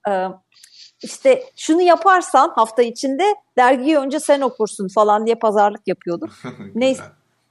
[1.02, 6.30] İşte şunu yaparsan hafta içinde dergiyi önce sen okursun falan diye pazarlık yapıyorduk.
[6.74, 7.02] Neyse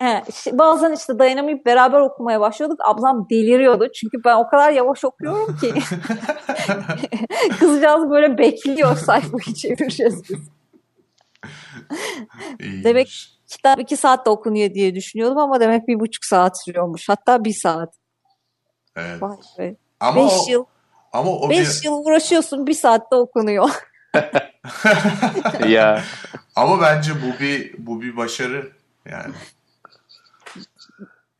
[0.01, 2.79] He, işte bazen işte dayanamayıp beraber okumaya başlıyorduk.
[2.85, 3.87] Ablam deliriyordu.
[3.95, 5.73] Çünkü ben o kadar yavaş okuyorum ki.
[7.59, 10.39] Kızcağız böyle bekliyor sayfayı çevireceğiz biz.
[12.83, 17.09] demek kitap iki saatte okunuyor diye düşünüyordum ama demek bir buçuk saat sürüyormuş.
[17.09, 17.95] Hatta bir saat.
[18.95, 19.21] Evet.
[19.21, 19.75] Vay be.
[19.99, 20.65] Ama beş o, yıl.
[21.13, 21.85] Ama o beş bir...
[21.85, 23.69] yıl uğraşıyorsun bir saatte okunuyor.
[25.67, 26.03] ya.
[26.55, 28.71] Ama bence bu bir bu bir başarı
[29.09, 29.33] yani.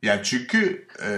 [0.02, 1.08] Yani çünkü e,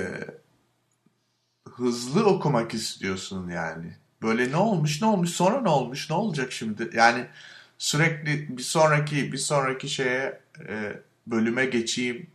[1.71, 3.97] hızlı okumak istiyorsun yani.
[4.23, 6.91] Böyle ne olmuş ne olmuş sonra ne olmuş ne olacak şimdi?
[6.95, 7.27] Yani
[7.79, 10.93] sürekli bir sonraki bir sonraki şeye e,
[11.27, 12.31] bölüme geçeyim.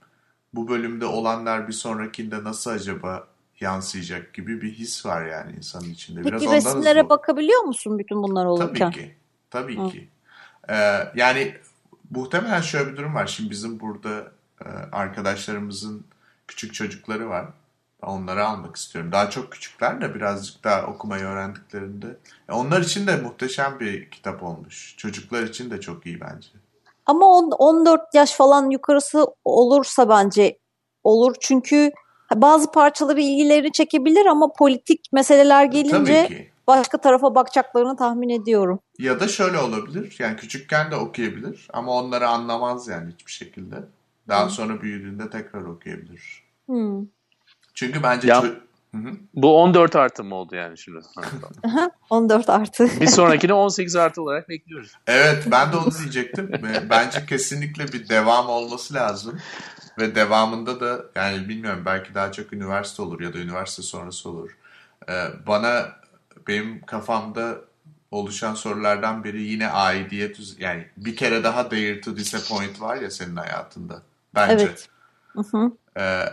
[0.54, 3.28] Bu bölümde olanlar bir sonrakinde nasıl acaba
[3.60, 6.22] yansıyacak gibi bir his var yani insanın içinde.
[6.22, 7.10] Peki Biraz resimlere hızlı...
[7.10, 8.92] bakabiliyor musun bütün bunlar olurken?
[8.92, 9.16] Tabii ki.
[9.50, 9.90] Tabii Hı.
[9.90, 10.10] ki.
[10.70, 10.76] Ee,
[11.16, 11.56] yani
[12.10, 13.28] muhtemelen şöyle bir durum var.
[13.28, 14.32] Şimdi bizim burada
[14.66, 16.06] e, arkadaşlarımızın
[16.48, 17.46] küçük çocukları var.
[18.02, 19.12] Onları almak istiyorum.
[19.12, 22.18] Daha çok küçükler de birazcık daha okumayı öğrendiklerinde.
[22.52, 24.96] Onlar için de muhteşem bir kitap olmuş.
[24.98, 26.48] Çocuklar için de çok iyi bence.
[27.06, 30.58] Ama 14 yaş falan yukarısı olursa bence
[31.04, 31.36] olur.
[31.40, 31.92] Çünkü
[32.34, 38.80] bazı parçaları ilgilerini çekebilir ama politik meseleler gelince başka tarafa bakacaklarını tahmin ediyorum.
[39.00, 40.16] Ya da şöyle olabilir.
[40.20, 43.76] Yani küçükken de okuyabilir ama onları anlamaz yani hiçbir şekilde.
[44.28, 46.44] Daha sonra büyüdüğünde tekrar okuyabilir.
[46.66, 47.06] Hmm.
[47.74, 48.28] Çünkü bence...
[48.28, 48.44] Ya,
[49.34, 51.00] bu 14 artı mı oldu yani şimdi?
[52.10, 52.84] 14 artı.
[53.02, 54.92] Bir sonrakini 18 artı olarak bekliyoruz.
[55.08, 56.52] Evet ben de onu diyecektim.
[56.90, 59.40] bence kesinlikle bir devam olması lazım.
[59.98, 64.58] Ve devamında da yani bilmiyorum belki daha çok üniversite olur ya da üniversite sonrası olur.
[65.10, 65.92] Ee, bana
[66.48, 67.58] benim kafamda
[68.12, 73.36] oluşan sorulardan biri yine aidiyet yani bir kere daha dare to disappoint var ya senin
[73.36, 74.02] hayatında.
[74.36, 74.66] Bence.
[74.66, 74.90] Evet.
[75.98, 76.26] Ee,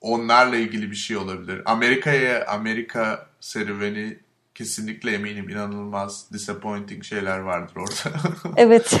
[0.00, 1.62] onlarla ilgili bir şey olabilir.
[1.64, 4.18] Amerika'ya Amerika serüveni
[4.54, 8.18] kesinlikle eminim inanılmaz disappointing şeyler vardır orada.
[8.56, 9.00] Evet.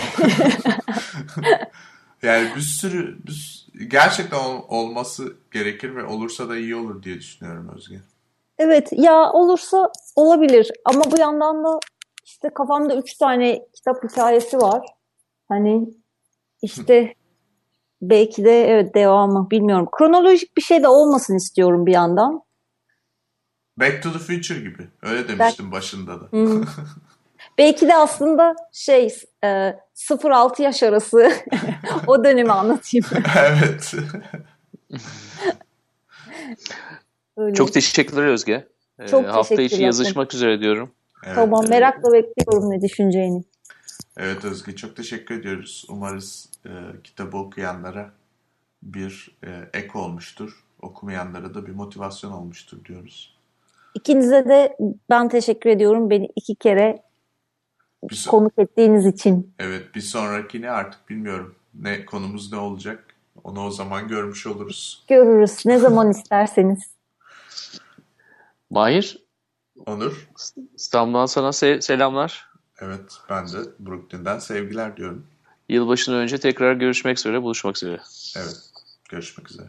[2.22, 7.70] yani bir sürü bir, gerçekten ol, olması gerekir ve olursa da iyi olur diye düşünüyorum
[7.76, 8.00] Özge.
[8.58, 11.78] Evet ya olursa olabilir ama bu yandan da
[12.24, 14.86] işte kafamda üç tane kitap hikayesi var.
[15.48, 15.88] Hani
[16.62, 17.14] işte
[18.02, 19.88] belki de evet devamı bilmiyorum.
[19.98, 22.42] Kronolojik bir şey de olmasın istiyorum bir yandan.
[23.76, 24.88] Back to the Future gibi.
[25.02, 25.72] Öyle demiştim Back...
[25.72, 26.24] başında da.
[26.30, 26.64] Hmm.
[27.60, 29.06] belki de aslında şey
[29.44, 29.46] e,
[29.94, 31.32] 0-6 yaş arası
[32.06, 33.06] o dönemi anlatayım.
[33.36, 33.94] evet.
[37.36, 37.54] Öyle.
[37.54, 38.68] Çok teşekkürler Özge.
[38.98, 40.90] Ee, Çok hafta içi yazışmak üzere diyorum.
[41.26, 43.44] Evet, tamam merakla bekliyorum ne düşüneceğini.
[44.16, 45.86] Evet Özge çok teşekkür ediyoruz.
[45.88, 46.70] Umarız e,
[47.04, 48.10] kitabı okuyanlara
[48.82, 49.48] bir e,
[49.78, 50.64] ek olmuştur.
[50.82, 53.36] Okumayanlara da bir motivasyon olmuştur diyoruz.
[53.94, 54.76] İkinize de
[55.10, 56.10] ben teşekkür ediyorum.
[56.10, 57.09] Beni iki kere
[58.02, 59.54] bir konuk ettiğiniz için.
[59.58, 61.54] Evet bir sonrakini artık bilmiyorum.
[61.74, 63.04] Ne konumuz ne olacak?
[63.44, 65.04] Onu o zaman görmüş oluruz.
[65.08, 65.66] Görürüz.
[65.66, 66.82] Ne zaman isterseniz.
[68.70, 69.18] Mahir.
[69.86, 70.28] Onur.
[70.74, 72.50] İstanbul'dan sana se- selamlar.
[72.80, 75.26] Evet ben de Brooklyn'den sevgiler diyorum.
[75.68, 78.00] Yılbaşından önce tekrar görüşmek üzere, buluşmak üzere.
[78.36, 78.60] Evet,
[79.08, 79.66] görüşmek üzere.